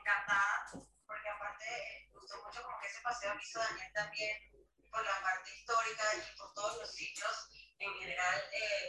[0.00, 1.66] encantada, porque aparte
[2.12, 4.36] me gustó mucho ese paseo que hizo Daniel también
[4.90, 8.87] por la parte histórica y por todos los sitios en general eh,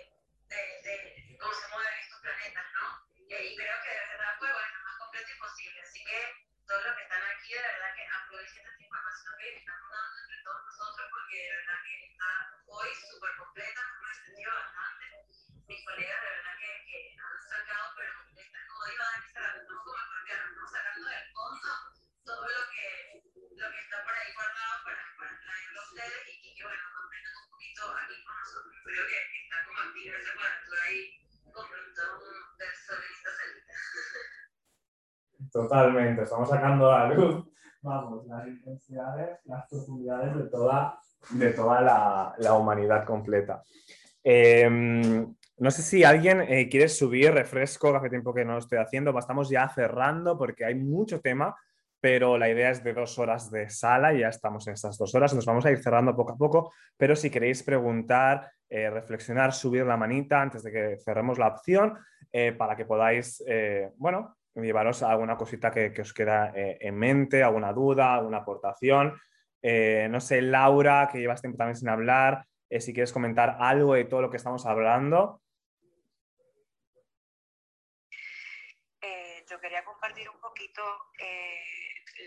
[35.70, 37.46] Totalmente, estamos sacando a la luz,
[37.84, 41.00] vamos, las intensidades, las profundidades de toda,
[41.30, 43.62] de toda la, la humanidad completa.
[44.24, 48.80] Eh, no sé si alguien eh, quiere subir refresco, hace tiempo que no lo estoy
[48.80, 51.56] haciendo, estamos ya cerrando porque hay mucho tema,
[52.02, 55.36] pero la idea es de dos horas de sala ya estamos en estas dos horas,
[55.36, 59.86] nos vamos a ir cerrando poco a poco, pero si queréis preguntar, eh, reflexionar, subir
[59.86, 61.96] la manita antes de que cerremos la opción
[62.32, 63.44] eh, para que podáis,
[63.98, 69.20] bueno, llevaros alguna cosita que, que os queda eh, en mente, alguna duda, alguna aportación.
[69.62, 73.94] Eh, no sé, Laura, que llevas tiempo también sin hablar, eh, si quieres comentar algo
[73.94, 75.42] de todo lo que estamos hablando.
[79.50, 80.84] yo quería compartir un poquito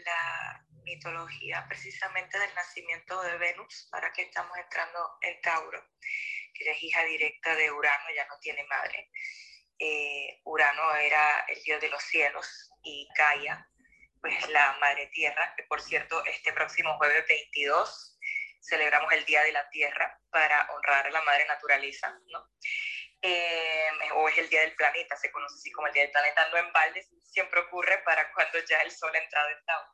[0.05, 5.81] la mitología precisamente del nacimiento de Venus, para que estamos entrando en Tauro,
[6.53, 9.09] que ella es hija directa de Urano, ya no tiene madre
[9.85, 13.69] eh, Urano era el dios de los cielos y Gaia,
[14.21, 18.17] pues la madre tierra, que por cierto, este próximo jueves 22
[18.61, 22.49] celebramos el Día de la Tierra para honrar a la madre naturaleza, ¿no?
[23.23, 26.49] Eh, o es el Día del Planeta, se conoce así como el Día del Planeta,
[26.51, 29.93] no en balde, siempre ocurre para cuando ya el sol ha entrado en Tauro.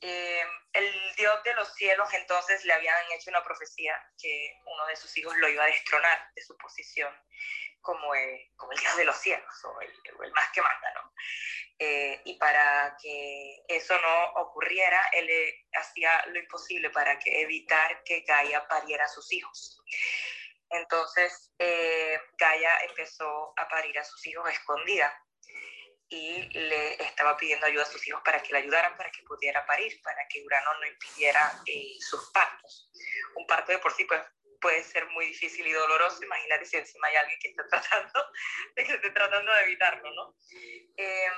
[0.00, 0.42] Eh,
[0.72, 5.16] el dios de los cielos entonces le habían hecho una profecía que uno de sus
[5.18, 7.14] hijos lo iba a destronar de su posición
[7.82, 9.90] como el, como el Dios de los cielos o el,
[10.24, 11.12] el más que manda, ¿no?
[11.84, 18.04] Eh, y para que eso no ocurriera, él eh, hacía lo imposible para que evitar
[18.04, 19.82] que Gaia pariera a sus hijos.
[20.70, 25.12] Entonces, eh, Gaia empezó a parir a sus hijos escondida
[26.08, 29.66] y le estaba pidiendo ayuda a sus hijos para que le ayudaran para que pudiera
[29.66, 31.52] parir, para que Urano no impidiera
[31.98, 32.90] sus partos.
[33.34, 34.22] Un parto de por sí pues,
[34.62, 36.22] puede ser muy difícil y doloroso.
[36.24, 38.26] Imagínate si encima hay alguien que está tratando,
[38.74, 40.36] de que esté tratando de evitarlo, ¿no?
[40.96, 41.32] Em,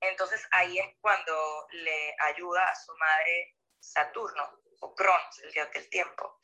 [0.00, 5.88] entonces ahí es cuando le ayuda a su madre Saturno, o Cronos, el dios del
[5.88, 6.40] tiempo,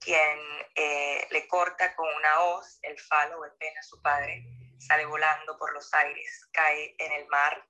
[0.00, 0.38] quien
[0.74, 4.44] eh, le corta con una hoz el falo o el pene a su padre,
[4.78, 7.66] sale volando por los aires, cae en el mar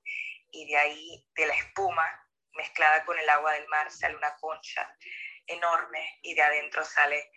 [0.51, 4.97] y de ahí, de la espuma mezclada con el agua del mar, sale una concha
[5.47, 7.31] enorme y de adentro sale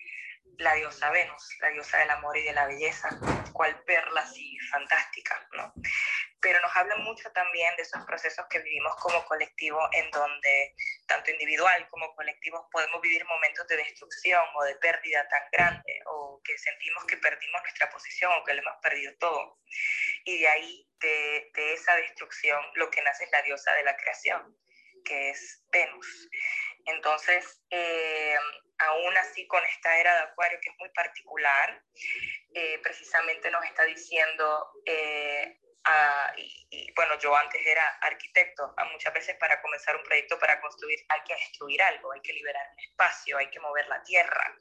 [0.58, 3.08] la diosa Venus, la diosa del amor y de la belleza,
[3.52, 5.72] cual perla así fantástica, ¿no?
[6.40, 10.74] Pero nos habla mucho también de esos procesos que vivimos como colectivo, en donde
[11.06, 16.40] tanto individual como colectivos podemos vivir momentos de destrucción o de pérdida tan grande, o
[16.44, 19.58] que sentimos que perdimos nuestra posición o que lo hemos perdido todo.
[20.24, 23.96] Y de ahí, de, de esa destrucción, lo que nace es la diosa de la
[23.96, 24.56] creación,
[25.04, 26.28] que es Venus.
[26.86, 28.36] Entonces, eh,
[28.78, 31.82] aún así con esta era de Acuario que es muy particular,
[32.54, 35.60] eh, precisamente nos está diciendo, eh,
[36.36, 41.20] y, bueno, yo antes era arquitecto, muchas veces para comenzar un proyecto, para construir, hay
[41.24, 44.58] que destruir algo, hay que liberar un espacio, hay que mover la tierra.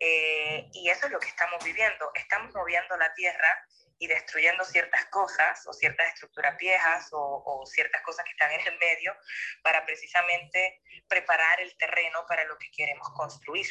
[0.00, 3.66] y eso es lo que estamos viviendo, estamos moviendo la tierra
[3.98, 8.78] y destruyendo ciertas cosas o ciertas estructuras viejas o, ciertas cosas que están en el
[8.78, 9.16] medio
[9.62, 13.66] para precisamente preparar el terreno para lo que queremos construir.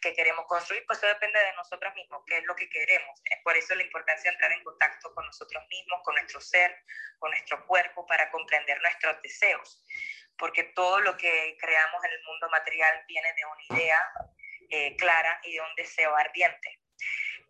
[0.00, 0.84] ¿Qué queremos construir?
[0.86, 3.20] Pues eso depende de nosotros mismos, qué es lo que queremos.
[3.42, 6.84] Por eso la importancia de entrar en contacto con nosotros mismos, con nuestro ser,
[7.18, 9.84] con nuestro cuerpo, para comprender nuestros deseos.
[10.36, 14.12] Porque todo lo que creamos en el mundo material viene de una idea
[14.70, 16.78] eh, clara y de un deseo ardiente.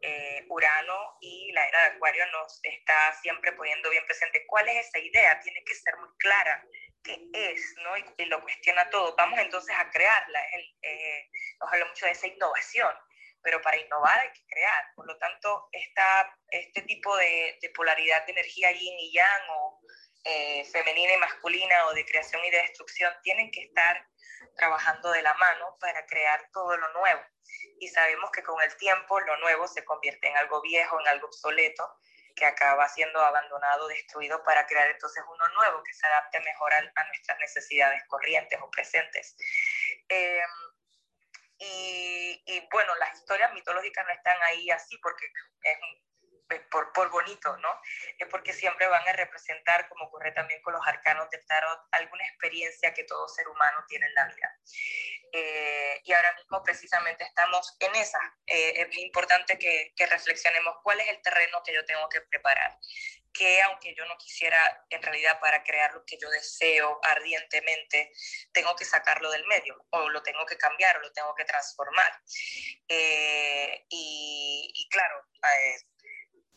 [0.00, 4.86] Eh, Urano y la era de Acuario nos está siempre poniendo bien presente cuál es
[4.86, 6.64] esa idea, tiene que ser muy clara
[7.02, 7.96] qué es, ¿no?
[7.96, 9.14] Y, lo cuestiona todo.
[9.16, 10.40] Vamos entonces a crearla.
[10.82, 11.30] Eh,
[11.60, 12.94] nos habla mucho de esa innovación,
[13.42, 14.84] pero para innovar hay que crear.
[14.94, 19.67] Por lo tanto, esta, este tipo de, polaridad de energía yin y yang o
[20.28, 24.06] eh, femenina y masculina o de creación y de destrucción tienen que estar
[24.56, 27.22] trabajando de la mano para crear todo lo nuevo
[27.80, 31.28] y sabemos que con el tiempo lo nuevo se convierte en algo viejo, en algo
[31.28, 31.98] obsoleto,
[32.34, 37.04] que acaba siendo abandonado, destruido para crear entonces uno nuevo que se adapte mejor a,
[37.06, 39.36] nuestras necesidades corrientes o presentes.
[40.08, 40.50] Em,
[41.58, 45.26] y, y, bueno, las historias mitológicas no están ahí así porque
[45.62, 45.78] es
[46.70, 47.80] por, por, bonito, ¿no?
[48.18, 52.24] Es porque siempre van a representar, como ocurre también con los arcanos del tarot, alguna
[52.26, 54.58] experiencia que todo ser humano tiene en la vida.
[55.32, 58.18] Eh, y ahora mismo precisamente estamos en esa.
[58.46, 62.78] Eh, es importante que, que, reflexionemos cuál es el terreno que yo tengo que preparar.
[63.32, 68.10] Que aunque yo no quisiera, en realidad para crear lo que yo deseo ardientemente,
[68.52, 72.10] tengo que sacarlo del medio, o lo tengo que cambiar, o lo tengo que transformar.
[72.88, 75.26] Eh, y, y, claro,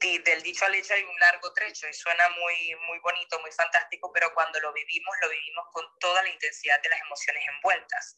[0.02, 4.12] del dicho al hecho hay un largo trecho y suena muy, muy bonito, muy fantástico,
[4.12, 8.16] pero cuando lo vivimos, lo vivimos con toda la intensidad de las emociones envueltas.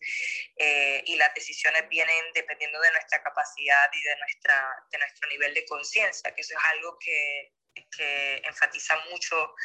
[0.55, 5.53] Eh, y las decisiones vienen dependiendo de nuestra capacidad y de, nuestra, de nuestro nivel
[5.53, 9.55] de conciencia, que eso es algo que, que enfatiza mucho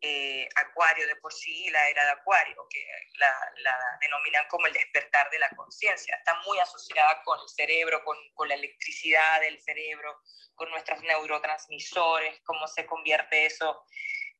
[0.00, 2.86] eh, Acuario de por sí la era de Acuario, que
[3.18, 6.16] la, la denominan como el despertar de la conciencia.
[6.16, 10.20] Está muy asociada con el cerebro, con, con la electricidad del cerebro,
[10.54, 13.84] con nuestros neurotransmisores, cómo se convierte eso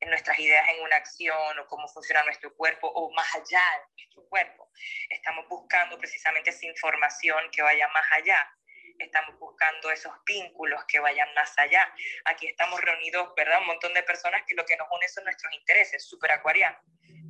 [0.01, 4.03] en nuestras ideas en una acción o cómo funciona nuestro cuerpo o más allá de
[4.03, 4.71] nuestro cuerpo.
[5.09, 8.53] Estamos buscando precisamente esa información que vaya más allá.
[8.99, 11.93] Estamos buscando esos vínculos que vayan más allá.
[12.25, 13.61] Aquí estamos reunidos, ¿verdad?
[13.61, 16.81] Un montón de personas que lo que nos une son nuestros intereses, super acuarianos,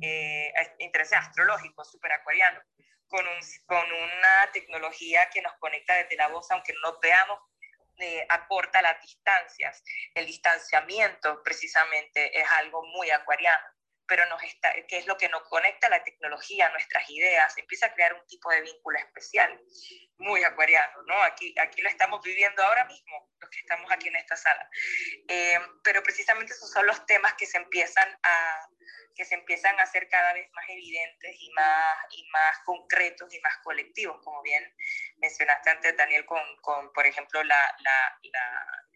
[0.01, 2.63] eh, intereses astrológicos, super acuarianos,
[3.07, 7.39] con, un, con una tecnología que nos conecta desde la voz, aunque no veamos
[7.99, 9.83] eh, acorta las distancias.
[10.13, 13.65] El distanciamiento precisamente es algo muy acuariano,
[14.07, 17.87] pero nos está, que es lo que nos conecta a la tecnología, nuestras ideas, empieza
[17.87, 19.59] a crear un tipo de vínculo especial,
[20.17, 21.21] muy acuariano, ¿no?
[21.23, 24.69] Aquí, aquí lo estamos viviendo ahora mismo, los que estamos aquí en esta sala.
[25.27, 28.69] Eh, pero precisamente esos son los temas que se empiezan a,
[29.17, 33.39] que se empiezan a hacer cada vez más evidentes y más, y más concretos y
[33.41, 34.63] más colectivos, como bien
[35.17, 38.86] mencionaste antes, Daniel, con, con por ejemplo, la, la,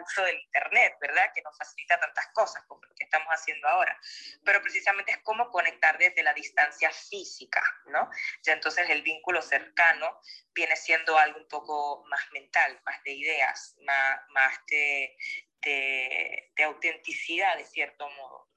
[0.00, 1.30] el uso del Internet, ¿verdad?
[1.34, 3.98] Que nos facilita tantas cosas como lo que estamos haciendo ahora.
[4.44, 8.10] Pero precisamente es cómo conectar desde la distancia física, ¿no?
[8.42, 10.20] Ya entonces el vínculo cercano
[10.52, 15.16] viene siendo algo un poco más mental, más de ideas, más, más de,
[15.62, 18.50] de, de autenticidad, de cierto modo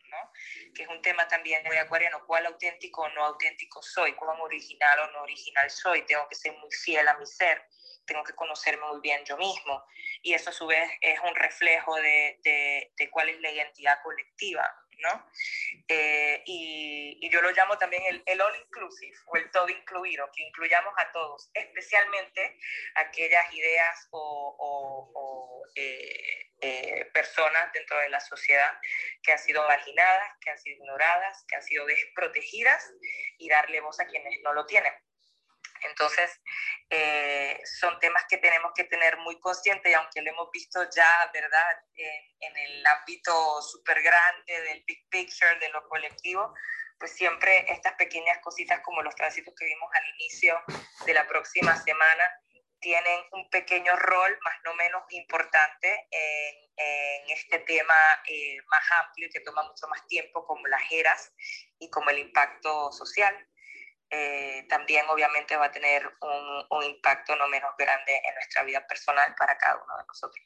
[0.74, 5.00] que es un tema también muy acuariano, cuál auténtico o no auténtico soy, cuán original
[5.00, 7.64] o no original soy, tengo que ser muy fiel a mi ser,
[8.06, 9.84] tengo que conocerme muy bien yo mismo.
[10.22, 14.64] Y eso a su vez es un reflejo de, de, cuál es la identidad colectiva,
[15.00, 15.30] ¿no?
[15.88, 20.30] Eh, y, y, yo lo llamo también el, el, all inclusive o el todo incluido,
[20.34, 22.58] que incluyamos a todos, especialmente
[22.96, 28.72] aquellas ideas o, o, eh, eh, personas dentro de la sociedad
[29.22, 32.90] que han sido marginadas, que han sido ignoradas, que han sido desprotegidas
[33.38, 34.94] y darle voz a quienes no lo tienen.
[35.84, 36.40] Entonces,
[36.90, 41.30] eh, son temas que tenemos que tener muy conscientes y aunque lo hemos visto ya,
[41.34, 46.54] ¿verdad?, en, en el ámbito súper grande del big picture, de lo colectivo,
[47.00, 50.62] pues siempre estas pequeñas cositas como los tránsitos que vimos al inicio
[51.06, 52.32] de la próxima semana
[52.84, 57.96] tienen un pequeño rol, más no menos importante, en, en este tema
[58.28, 61.34] eh, más amplio que toma mucho más tiempo, como las eras
[61.80, 63.34] y como el impacto social.
[64.16, 69.34] Eh, también obviamente va a tener un, impacto no menos grande en nuestra vida personal
[69.36, 70.46] para cada uno de nosotros.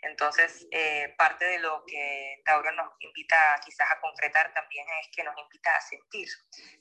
[0.00, 5.22] Entonces, eh, parte de lo que Tauro nos invita quizás a concretar también es que
[5.22, 6.28] nos invita a sentir,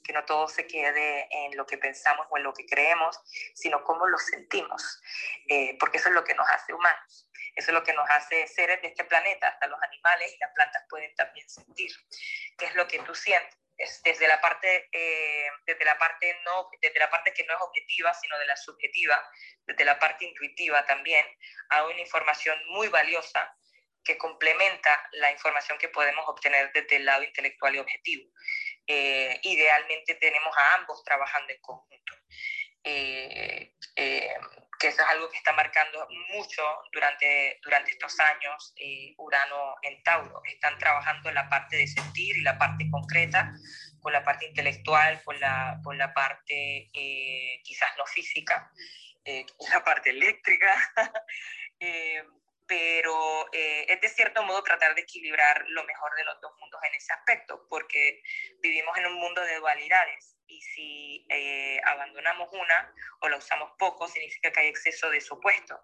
[0.02, 3.20] que no todo se quede en lo que pensamos o en lo que creemos,
[3.54, 5.02] sino cómo lo sentimos,
[5.50, 7.30] eh, porque eso es lo que nos hace humanos.
[7.56, 10.54] Eso es lo que nos hace seres de este planeta, hasta los animales y las
[10.54, 11.92] plantas pueden también sentir.
[12.58, 13.63] ¿Qué es lo que tú sientes?
[14.04, 18.14] Desde la parte eh, desde la parte no desde la parte que no es objetiva
[18.14, 19.22] sino de la subjetiva
[19.66, 21.26] desde la parte intuitiva también
[21.70, 23.56] a una información muy valiosa
[24.04, 28.30] que complementa la información que podemos obtener desde el lado intelectual y objetivo.
[28.86, 32.14] Eh, idealmente tenemos a ambos trabajando en conjunto
[32.84, 34.30] eh, eh
[34.84, 36.62] que eso es algo que está marcando mucho
[36.92, 40.42] durante, durante estos años eh, Urano en Tauro.
[40.44, 43.54] Están trabajando la parte de sentir y la parte concreta,
[44.02, 48.70] con la parte intelectual, con la, con la parte eh, quizás no física,
[49.24, 50.76] eh, la parte eléctrica.
[51.80, 52.24] Eh,
[52.66, 56.96] pero es de cierto modo tratar de equilibrar lo mejor de los dos mundos en
[56.96, 58.22] ese aspecto, porque
[58.62, 64.08] vivimos en un mundo de dualidades y si eh, abandonamos una o la usamos poco,
[64.08, 65.84] significa que hay exceso de su opuesto.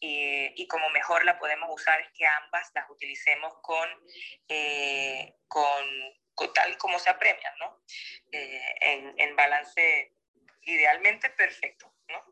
[0.00, 3.88] Y, y, como mejor la podemos usar es que ambas las utilicemos con,
[4.48, 5.84] eh, con,
[6.34, 7.82] con, tal como se apremian, ¿no?
[8.32, 10.14] Eh, en, en, balance
[10.62, 12.24] idealmente perfecto, ¿no?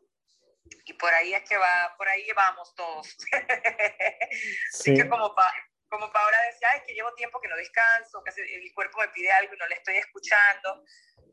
[0.85, 3.07] Y por ahí es que va, por ahí vamos todos.
[3.07, 3.27] Sí.
[4.73, 5.53] Así que como, pa,
[5.89, 9.31] como Paola decía, es que llevo tiempo que no descanso, que el cuerpo me pide
[9.31, 10.83] algo y no le estoy escuchando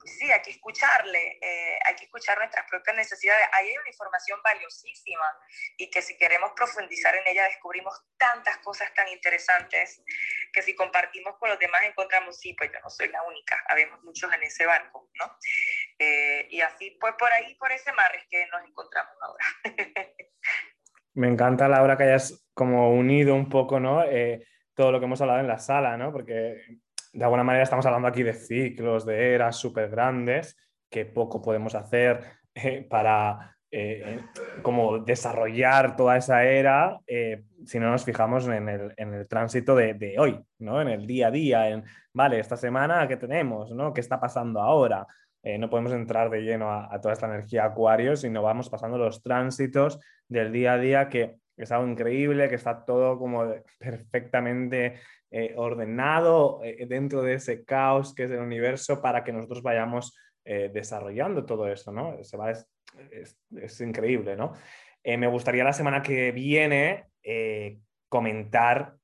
[0.07, 3.47] sí, hay que escucharle, eh, hay que escuchar nuestras propias necesidades.
[3.53, 5.39] Ahí hay una información valiosísima
[5.77, 10.03] y que si queremos profundizar en ella descubrimos tantas cosas tan interesantes
[10.53, 14.03] que si compartimos con los demás encontramos, sí, pues yo no soy la única, habemos
[14.03, 15.39] muchos en ese barco, ¿no?
[15.99, 19.45] Eh, y así, pues por ahí, por ese mar es que nos encontramos ahora.
[21.15, 24.03] Me encanta, Laura, que hayas como unido un poco, ¿no?
[24.03, 26.11] Eh, todo lo que hemos hablado en la sala, ¿no?
[26.11, 26.79] Porque
[27.13, 30.57] de alguna manera estamos hablando aquí de ciclos, de eras súper grandes,
[30.91, 34.21] que poco podemos hacer eh, para eh,
[34.63, 36.99] como desarrollar toda esa era
[37.67, 40.81] si no nos fijamos en el, en el tránsito de, hoy, ¿no?
[40.81, 41.85] en el día a día, en,
[42.15, 43.71] vale, esta semana, ¿qué tenemos?
[43.73, 43.93] ¿no?
[43.93, 45.07] ¿Qué está pasando ahora?
[45.59, 49.23] No podemos entrar de lleno a, a, toda esta energía acuario, sino vamos pasando los
[49.23, 55.01] tránsitos del día a día que es algo increíble, que está todo como perfectamente
[55.31, 60.17] eh, ordenado eh, dentro de ese caos que es el universo para que nosotros vayamos
[60.45, 62.23] eh, desarrollando todo eso, ¿no?
[62.23, 62.67] Se va, es,
[63.57, 64.53] es, increíble, ¿no?
[65.05, 67.07] Me gustaría la semana que viene
[68.09, 68.97] comentar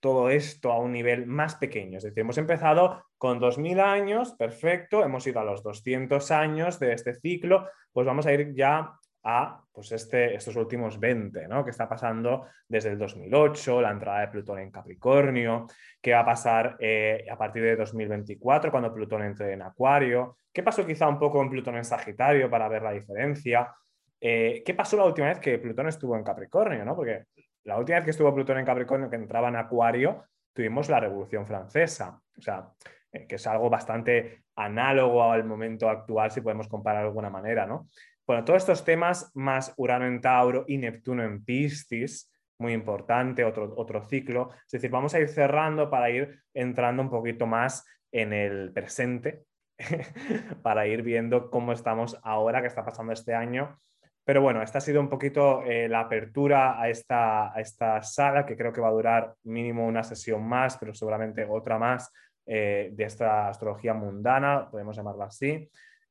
[0.00, 1.98] todo esto a un nivel más pequeño.
[1.98, 6.92] Es decir, hemos empezado con 2000 años, perfecto, hemos ido a los 200 años de
[6.92, 11.64] este ciclo, pues vamos a ir ya a pues este, estos últimos 20, ¿no?
[11.64, 15.66] que está pasando desde el 2008, la entrada de Plutón en Capricornio,
[16.00, 20.62] qué va a pasar eh, a partir de 2024 cuando Plutón entre en Acuario, qué
[20.62, 23.72] pasó quizá un poco en Plutón en Sagitario para ver la diferencia,
[24.20, 26.96] eh, qué pasó la última vez que Plutón estuvo en Capricornio, ¿no?
[26.96, 27.24] porque
[27.64, 31.46] la última vez que estuvo Plutón en Capricornio, que entraba en Acuario, tuvimos la Revolución
[31.46, 32.68] Francesa, o sea,
[33.12, 37.66] eh, que es algo bastante análogo al momento actual, si podemos comparar de alguna manera,
[37.66, 37.88] ¿no?
[38.26, 43.74] Bueno, todos estos temas, más Urano en Tauro y Neptuno en Piscis, muy importante, otro,
[43.76, 44.50] otro ciclo.
[44.64, 49.42] Es decir, vamos a ir cerrando para ir entrando un poquito más en el presente,
[50.62, 53.78] para ir viendo cómo estamos ahora, qué está pasando este año.
[54.24, 58.56] Pero bueno, esta ha sido un poquito eh, la apertura a esta, esta sala, que
[58.56, 62.12] creo que va a durar mínimo una sesión más, pero seguramente otra más
[62.46, 65.68] eh, de esta astrología mundana, podemos llamarla así.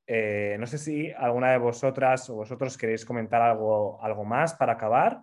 [0.08, 4.74] Eh, no sé si alguna de vosotras o vosotros queréis comentar algo, algo más para
[4.74, 5.22] acabar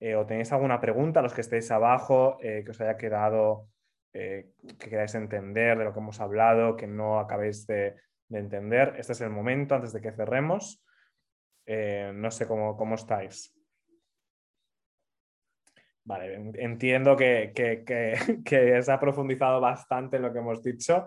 [0.00, 3.68] eh, o tenéis alguna pregunta, los que estéis abajo, que os haya quedado,
[4.12, 7.94] que queráis entender de lo que hemos hablado, que no acabéis de,
[8.28, 8.94] de entender.
[8.98, 10.84] Este es el momento antes de que cerremos.
[11.66, 13.54] no sé cómo, cómo estáis.
[16.04, 17.52] Vale, entiendo que,
[18.44, 21.06] que, se ha profundizado bastante en lo que hemos dicho.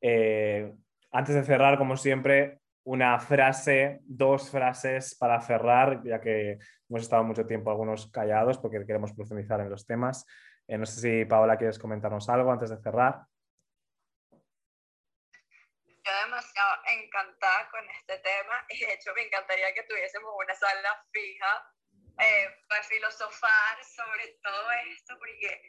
[0.00, 0.70] Eh,
[1.14, 6.58] antes de cerrar, como siempre, una frase, dos frases para cerrar, ya que
[6.90, 10.26] hemos estado mucho tiempo algunos callados porque queremos profundizar en los temas.
[10.66, 13.22] Eh, no sé si Paola quieres comentarnos algo antes de cerrar.
[15.86, 21.00] Yo demasiado encantada con este tema y de hecho me encantaría que tuviésemos una sala
[21.12, 21.72] fija
[22.18, 25.62] eh, para filosofar sobre todo esto, porque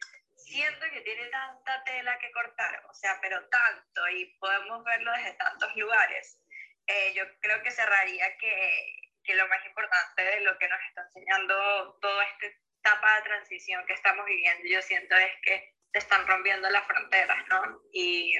[0.45, 5.33] siento que tiene tanta tela que cortar, o sea, pero tanto, y podemos verlo desde
[5.33, 6.39] tantos lugares.
[6.87, 11.01] Eh, yo creo que cerraría que, que lo más importante de lo que nos está
[11.01, 16.27] enseñando toda esta etapa de transición que estamos viviendo, yo siento es que se están
[16.27, 17.81] rompiendo las fronteras, ¿no?
[17.91, 18.35] Y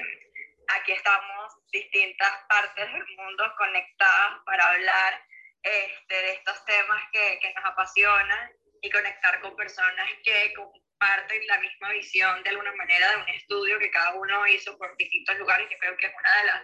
[0.68, 5.24] aquí estamos distintas partes del mundo conectadas para hablar
[5.62, 10.54] este, de estos temas que, que, nos apasionan y conectar con personas que
[10.98, 14.96] comparten la misma visión de alguna manera de un estudio que cada uno hizo por
[14.96, 15.68] distintos lugares.
[15.70, 16.62] Yo creo que es una de las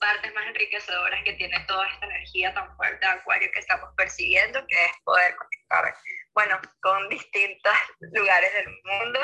[0.00, 4.66] partes más enriquecedoras que tiene toda esta energía tan fuerte de Acuario que estamos percibiendo,
[4.66, 5.94] que es poder conectar,
[6.32, 7.74] bueno, con distintos
[8.12, 9.20] lugares del mundo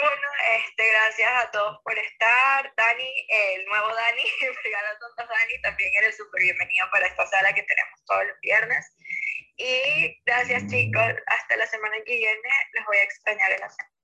[0.00, 0.28] bueno,
[0.62, 2.72] este, gracias a todos por estar.
[2.76, 4.22] Dani, el nuevo Dani,
[5.00, 8.94] tontas Dani, también eres súper bienvenido para esta sala que tenemos todos los viernes.
[9.58, 13.98] Y gracias chicos, hasta la semana que viene, les voy a extrañar la semana.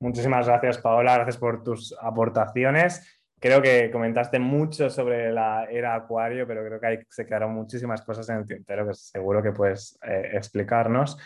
[0.00, 3.20] Muchísimas gracias Paola, gracias por tus aportaciones.
[3.38, 8.00] Creo que comentaste mucho sobre la era Acuario, pero creo que hay, se quedaron muchísimas
[8.02, 11.18] cosas en el tintero que seguro que puedes eh, explicarnos.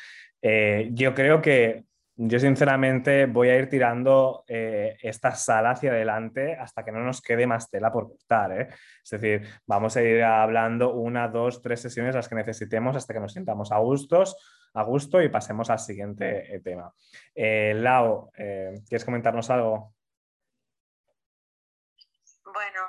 [0.43, 1.85] Eh, yo creo que
[2.19, 7.21] yo sinceramente voy a ir tirando eh, esta sala hacia adelante hasta que no nos
[7.21, 8.61] quede más tela por cortar.
[8.61, 8.69] ¿eh?
[9.05, 13.21] Es decir, vamos a ir hablando una, dos, tres sesiones las que necesitemos hasta que
[13.21, 14.37] nos sintamos a gustos,
[14.73, 16.93] a gusto y pasemos al siguiente tema.
[17.35, 19.95] Lau, ¿quieres comentarnos algo?
[22.45, 22.81] Bueno,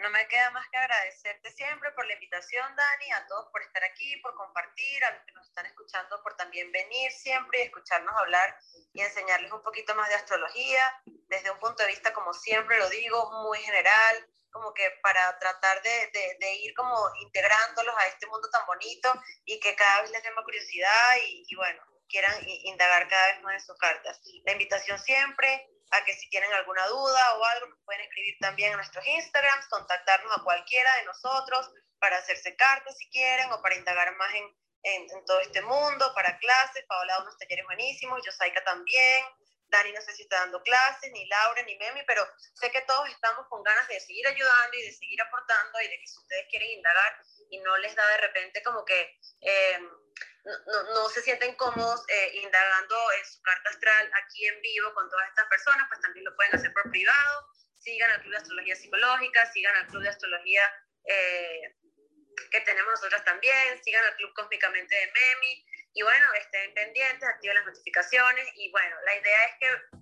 [0.00, 3.84] no me queda más que agradecerte siempre por la invitación, Dani, a todos por estar
[3.84, 8.14] aquí, por compartir, a los que nos están escuchando por también venir siempre y escucharnos
[8.16, 8.56] hablar
[8.92, 12.88] y enseñarles un poquito más de astrología, desde un punto de vista, como siempre lo
[12.88, 18.48] digo, muy general, como que para tratar de, de, ir como integrándolos a este mundo
[18.50, 19.12] tan bonito
[19.44, 22.34] y que cada vez les dé más curiosidad y, y bueno, quieran
[22.64, 24.20] indagar cada vez más en sus cartas.
[24.44, 28.70] La invitación siempre a que si tienen alguna duda o algo, nos pueden escribir también
[28.70, 33.76] en nuestros Instagrams, contactarnos a cualquiera de nosotros para hacerse cartas si quieren o para
[33.76, 34.44] indagar más en,
[34.82, 36.84] en, todo este mundo, para clases.
[36.86, 39.24] Paola da unos talleres buenísimos, Yosaika también.
[39.70, 43.08] Dani no sé si está dando clases, ni Laura, ni Memi, pero sé que todos
[43.08, 46.46] estamos con ganas de seguir ayudando y de seguir aportando y de que si ustedes
[46.50, 49.18] quieren indagar y no les da de repente como que...
[49.40, 49.78] Eh,
[50.44, 55.08] no, no, se sienten cómodos eh, indagando en su carta astral aquí en vivo con
[55.10, 57.46] todas estas personas, pues también lo pueden hacer por privado.
[57.78, 60.72] Sigan al Club de Astrología Psicológica, sigan al Club de Astrología
[61.04, 61.76] eh,
[62.50, 65.66] que tenemos nosotras también, sigan al Club Cósmicamente de Memi.
[65.92, 68.48] Y bueno, estén pendientes, activen las notificaciones.
[68.54, 70.00] Y bueno, la idea es que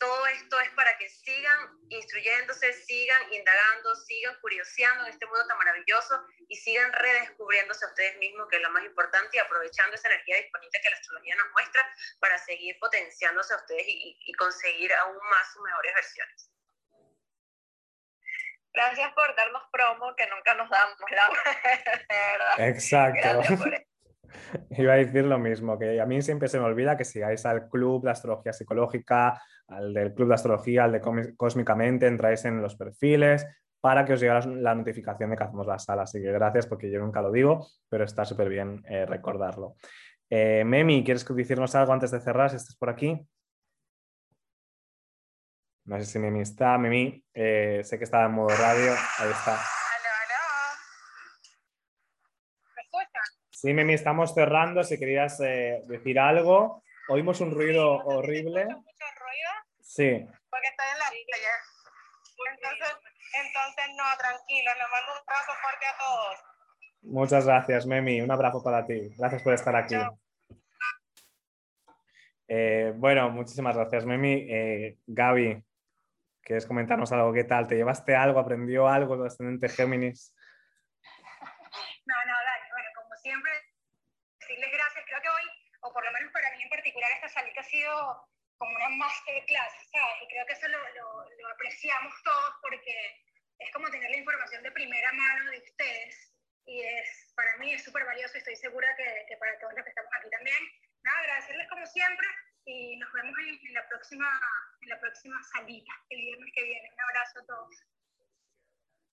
[0.00, 5.58] todo esto es para que sigan instruyéndose, sigan indagando, sigan curioseando en este mundo tan
[5.58, 10.08] maravilloso y sigan redescubriéndose a ustedes mismos, que es lo más importante, y aprovechando esa
[10.08, 15.18] energía disponible que la astrología nos muestra para seguir potenciándose a ustedes y, conseguir aún
[15.28, 16.50] más sus mejores versiones.
[18.72, 21.28] Gracias por darnos promo, que nunca nos damos, la
[22.08, 22.68] verdad.
[22.68, 23.42] Exacto.
[24.70, 27.68] Iba a decir lo mismo, que a mí siempre se me olvida que sigáis al
[27.68, 32.76] club de astrología psicológica, al del club de astrología, al de Cósmicamente, entráis en los
[32.76, 33.46] perfiles
[33.80, 36.02] para que os llegue la notificación de que hacemos la sala.
[36.02, 39.76] Así que gracias porque yo nunca lo digo, pero está súper bien eh, recordarlo.
[40.28, 43.20] Eh, Memi, ¿quieres decirnos algo antes de cerrar si estás por aquí?
[45.86, 46.78] No sé si Memi está.
[46.78, 48.92] Memi, eh, sé que está en modo radio.
[49.18, 49.79] Ahí está.
[53.60, 54.82] Sí, Memi, estamos cerrando.
[54.82, 56.82] Si querías eh, decir algo.
[57.08, 58.64] Oímos un ruido horrible.
[58.64, 59.50] ¿Mucho ruido?
[59.82, 60.26] Sí.
[60.48, 61.54] Porque estoy en la playa.
[62.52, 62.96] Entonces,
[63.34, 64.70] entonces, no, tranquilo.
[64.72, 66.38] Le mando un abrazo fuerte a todos.
[67.02, 68.22] Muchas gracias, Memi.
[68.22, 69.10] Un abrazo para ti.
[69.18, 69.96] Gracias por estar aquí.
[72.48, 74.46] Eh, bueno, muchísimas gracias, Memi.
[74.48, 75.62] Eh, Gaby.
[76.40, 77.34] ¿Quieres comentarnos algo?
[77.34, 77.66] ¿Qué tal?
[77.66, 78.40] ¿Te llevaste algo?
[78.40, 80.34] ¿Aprendió algo el ascendente Géminis?
[82.10, 83.52] No, no, Dani, bueno, como siempre,
[84.40, 85.04] decirles gracias.
[85.06, 85.46] Creo que hoy,
[85.92, 88.28] por lo menos para mí en particular, esta salita ha sido
[88.58, 90.22] como una masterclass, ¿sabes?
[90.22, 92.94] Y creo que eso lo, lo, lo apreciamos todos porque
[93.58, 96.30] es como tener la información de primera mano de ustedes
[96.66, 99.84] y es, para mí es súper valioso y estoy segura que, que, para todos los
[99.84, 100.62] que estamos aquí también.
[101.02, 102.26] Nada, agradecerles como siempre
[102.66, 104.28] y nos vemos en, en, la, próxima,
[104.82, 106.90] en la próxima salida el viernes que viene.
[106.92, 107.86] Un abrazo a todos.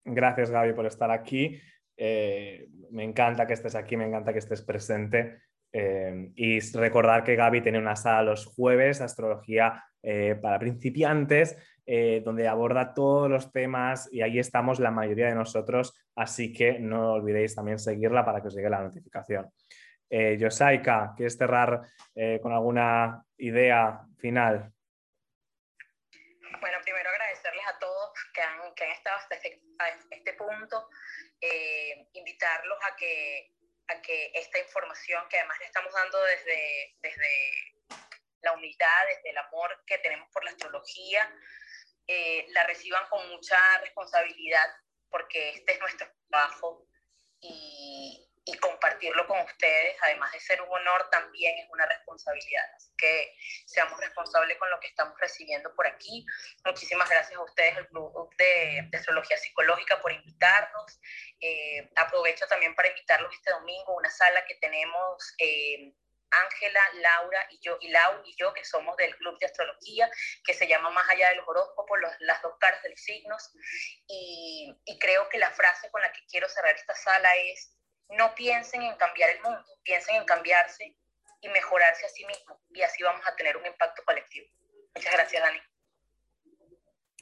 [0.05, 1.61] Gracias Gaby por estar aquí.
[1.97, 5.43] Eh, me encanta que estés aquí, me encanta que estés presente.
[5.79, 11.55] Eh, y recordar que Gaby tiene una sala los jueves, astrología eh, para principiantes,
[11.85, 16.79] eh, donde aborda todos los temas y ahí estamos la mayoría de nosotros, así que
[16.79, 19.51] no olvidéis también seguirla para que os llegue la notificación.
[20.09, 21.83] Eh, Yosaika, ¿quieres cerrar
[22.41, 24.73] con alguna idea final?
[26.61, 29.61] Bueno, primero agradecerles a todos que han, que han estado hasta este,
[30.11, 30.89] este punto,
[32.15, 33.51] invitarlos a que,
[33.89, 37.75] a que esta información que además le estamos dando desde, desde
[38.43, 41.33] la humildad, desde el amor que tenemos por la astrología,
[42.07, 44.67] eh, la reciban con mucha responsabilidad
[45.11, 46.87] porque este es nuestro trabajo
[47.41, 52.65] y, y, compartirlo con ustedes, además de ser un honor, también es una responsabilidad.
[52.75, 53.35] Así que
[53.67, 56.25] seamos responsables con lo que estamos recibiendo por aquí.
[56.65, 61.01] Muchísimas gracias a ustedes, el Club de, de Astrología Psicológica, por invitarnos.
[61.41, 65.35] Eh, aprovecho también para invitarlos este domingo una sala que tenemos.
[65.39, 65.93] Eh,
[66.31, 70.11] Ángela, Laura y yo, y Lau y yo, que somos del Club de Astrología,
[70.45, 73.51] que se llama Más allá de los horóscopos, los, las dos caras de los signos.
[74.07, 77.77] Y, y, creo que la frase con la que quiero cerrar esta sala es,
[78.11, 80.97] no piensen en cambiar el mundo, piensen en cambiarse
[81.41, 82.59] y mejorarse a sí mismos.
[82.71, 84.47] Y así vamos a tener un impacto colectivo.
[84.95, 85.59] Muchas gracias, Dani.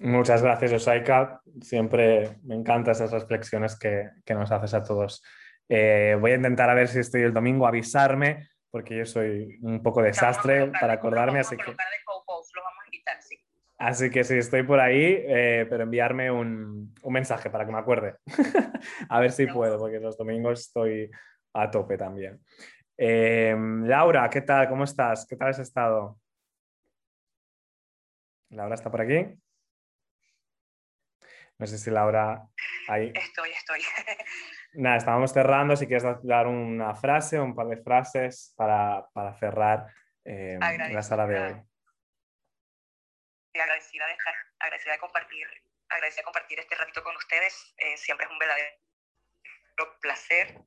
[0.01, 1.41] Muchas gracias, Osaika.
[1.61, 5.23] Siempre me encantan esas reflexiones que, que nos haces a todos.
[5.69, 9.85] Eh, voy a intentar a ver si estoy el domingo, avisarme porque yo soy un
[9.85, 11.77] poco desastre para acordarme, así que...
[13.85, 17.79] Así que sí, estoy por ahí, eh, pero enviarme un, un, mensaje para que me
[17.79, 18.17] acuerde.
[19.11, 21.11] a ver si puedo, porque los domingos estoy
[21.53, 22.41] a tope también.
[22.97, 24.71] Eh, Laura, ¿qué tal?
[24.71, 25.27] ¿Cómo estás?
[25.29, 26.19] ¿Qué tal has estado?
[28.49, 29.39] Laura está por aquí.
[31.59, 32.43] No sé si Laura...
[32.89, 33.13] Ahí.
[33.15, 33.81] Estoy, estoy.
[34.73, 35.77] Nada, estábamos cerrando.
[35.77, 39.89] Si quieres dar una frase, un par de frases para, para cerrar
[40.25, 41.74] eh, la sala de hoy.
[43.95, 45.47] Agradecida de estar, agradecida de compartir,
[45.89, 47.75] agradecida de compartir este ratito con ustedes.
[47.79, 50.59] Eh, siempre es un verdadero placer.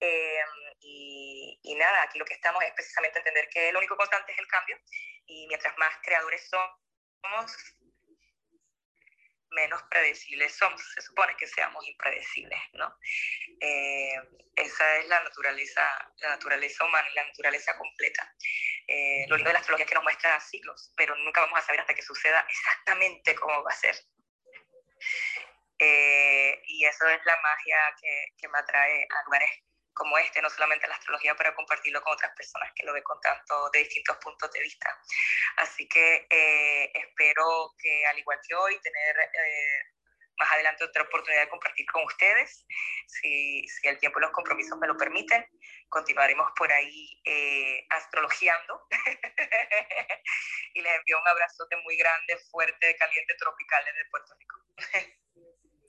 [0.00, 0.40] Eh,
[0.80, 4.38] y, y, nada, aquí lo que estamos es precisamente entender que lo único constante es
[4.38, 4.78] el cambio
[5.26, 7.56] y mientras más creadores somos,
[9.50, 10.80] menos predecibles somos.
[10.94, 12.94] Se supone que seamos impredecibles, ¿no?
[13.60, 14.14] Eh,
[14.56, 15.82] esa es la naturaleza,
[16.18, 18.34] la naturaleza humana y la naturaleza completa.
[18.86, 21.62] Eh, lo lindo de la astrología es que nos muestra ciclos, pero nunca vamos a
[21.62, 23.96] saber hasta que suceda exactamente cómo va a ser.
[25.78, 29.50] Eh, y eso es la magia que, que me atrae a lugares
[29.98, 33.20] como este, no solamente la astrología, para compartirlo con otras personas que lo ven con
[33.20, 34.96] tanto de distintos puntos de vista.
[35.56, 39.82] Así que eh, espero que, al igual que hoy, tener eh,
[40.38, 42.64] más adelante otra oportunidad de compartir con ustedes,
[43.06, 45.44] si, si, el tiempo y los compromisos me lo permiten.
[45.88, 48.86] Continuaremos por ahí eh, astrologiando.
[50.74, 54.56] y les envío un abrazote muy grande, fuerte, caliente, tropical desde Puerto Rico.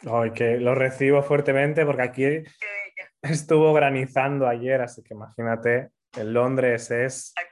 [0.07, 2.23] Ay, que lo recibo fuertemente porque aquí
[3.21, 7.45] estuvo granizando ayer, así que imagínate, en Londres es, Ay,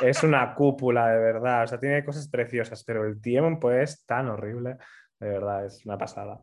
[0.00, 1.64] es una cúpula, de verdad.
[1.64, 4.76] O sea, tiene cosas preciosas, pero el tiempo es tan horrible.
[5.20, 6.40] De verdad, es una pasada.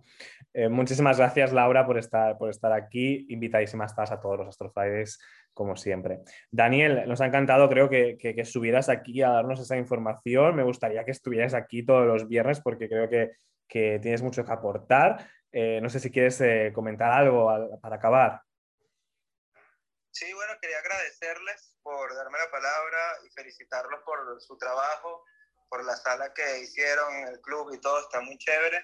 [0.54, 3.28] Eh, muchísimas gracias, Laura, por estar, por estar aquí.
[3.30, 5.20] Invitadísima estás a todos los Astro Fridays,
[5.54, 6.22] como siempre.
[6.50, 10.56] Daniel, nos ha encantado, creo que, que, que, subieras aquí a darnos esa información.
[10.56, 13.32] Me gustaría que estuvieras aquí todos los viernes porque creo que,
[13.68, 15.28] que tienes mucho que aportar.
[15.52, 18.42] Eh, no sé si quieres eh, comentar algo al, para acabar.
[20.12, 25.24] Sí, bueno, quería agradecerles por darme la palabra y felicitarlos por su trabajo,
[25.70, 28.84] por la sala que hicieron el club y todo, está muy chévere.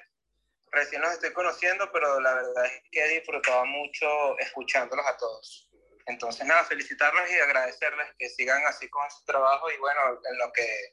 [0.72, 5.70] Recién los estoy conociendo, pero la verdad es que he disfrutado mucho escuchándolos a todos.
[6.06, 10.52] Entonces, nada, felicitarlos y agradecerles que sigan así con su trabajo y bueno, en lo
[10.54, 10.92] que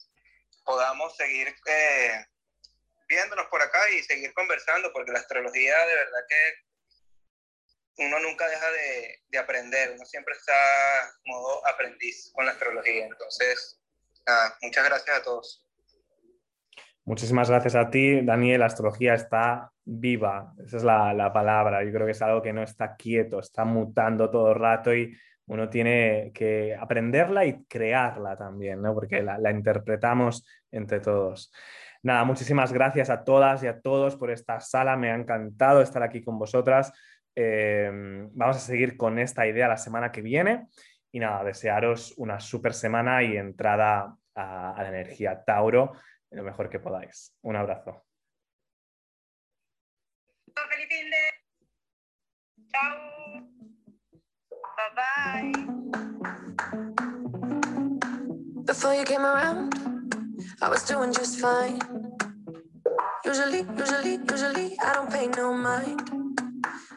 [0.64, 2.26] podamos seguir eh,
[3.06, 6.64] viéndonos por acá y seguir conversando, porque la astrología de verdad que
[7.98, 10.54] uno nunca deja de, de aprender, uno siempre está
[11.26, 13.06] modo aprendiz con la astrología.
[13.06, 13.80] Entonces,
[14.26, 15.64] nada, muchas gracias a todos.
[17.06, 18.60] Muchísimas gracias a ti, Daniel.
[18.60, 21.84] La astrología está viva, esa es la, palabra.
[21.84, 25.14] Yo creo que es algo que no está quieto, está mutando todo el rato y
[25.46, 28.94] uno tiene que aprenderla y crearla también, ¿no?
[28.94, 31.52] porque la, interpretamos entre todos.
[32.02, 34.96] Nada, muchísimas gracias a todas y a todos por esta sala.
[34.96, 36.90] Me ha encantado estar aquí con vosotras.
[37.36, 40.66] Em, vamos a seguir con esta idea la semana que viene.
[41.12, 45.92] Y nada, desearos una super semana y entrada a la energía Tauro
[46.34, 47.34] lo mejor que podáis.
[47.42, 48.04] Un abrazo.
[50.54, 51.16] Feliz fin de...
[52.72, 52.96] Chao.
[54.76, 55.52] Bye bye.
[58.64, 59.74] Before you came around,
[60.60, 61.78] I was doing just fine.
[63.24, 66.23] Usually, usually, usually, I don't pay no mind.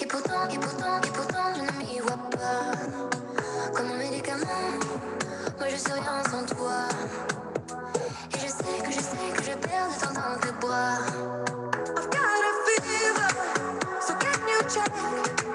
[0.00, 2.70] Et pourtant, et pourtant, et pourtant, je ne m'y vois pas.
[3.74, 4.70] Comme un médicament,
[5.58, 6.86] moi je suis rien sans toi.
[8.34, 10.98] Et je sais que je sais que je perds de temps dans tes bras.
[11.96, 13.30] I've got a fever,
[14.00, 15.51] so can you check?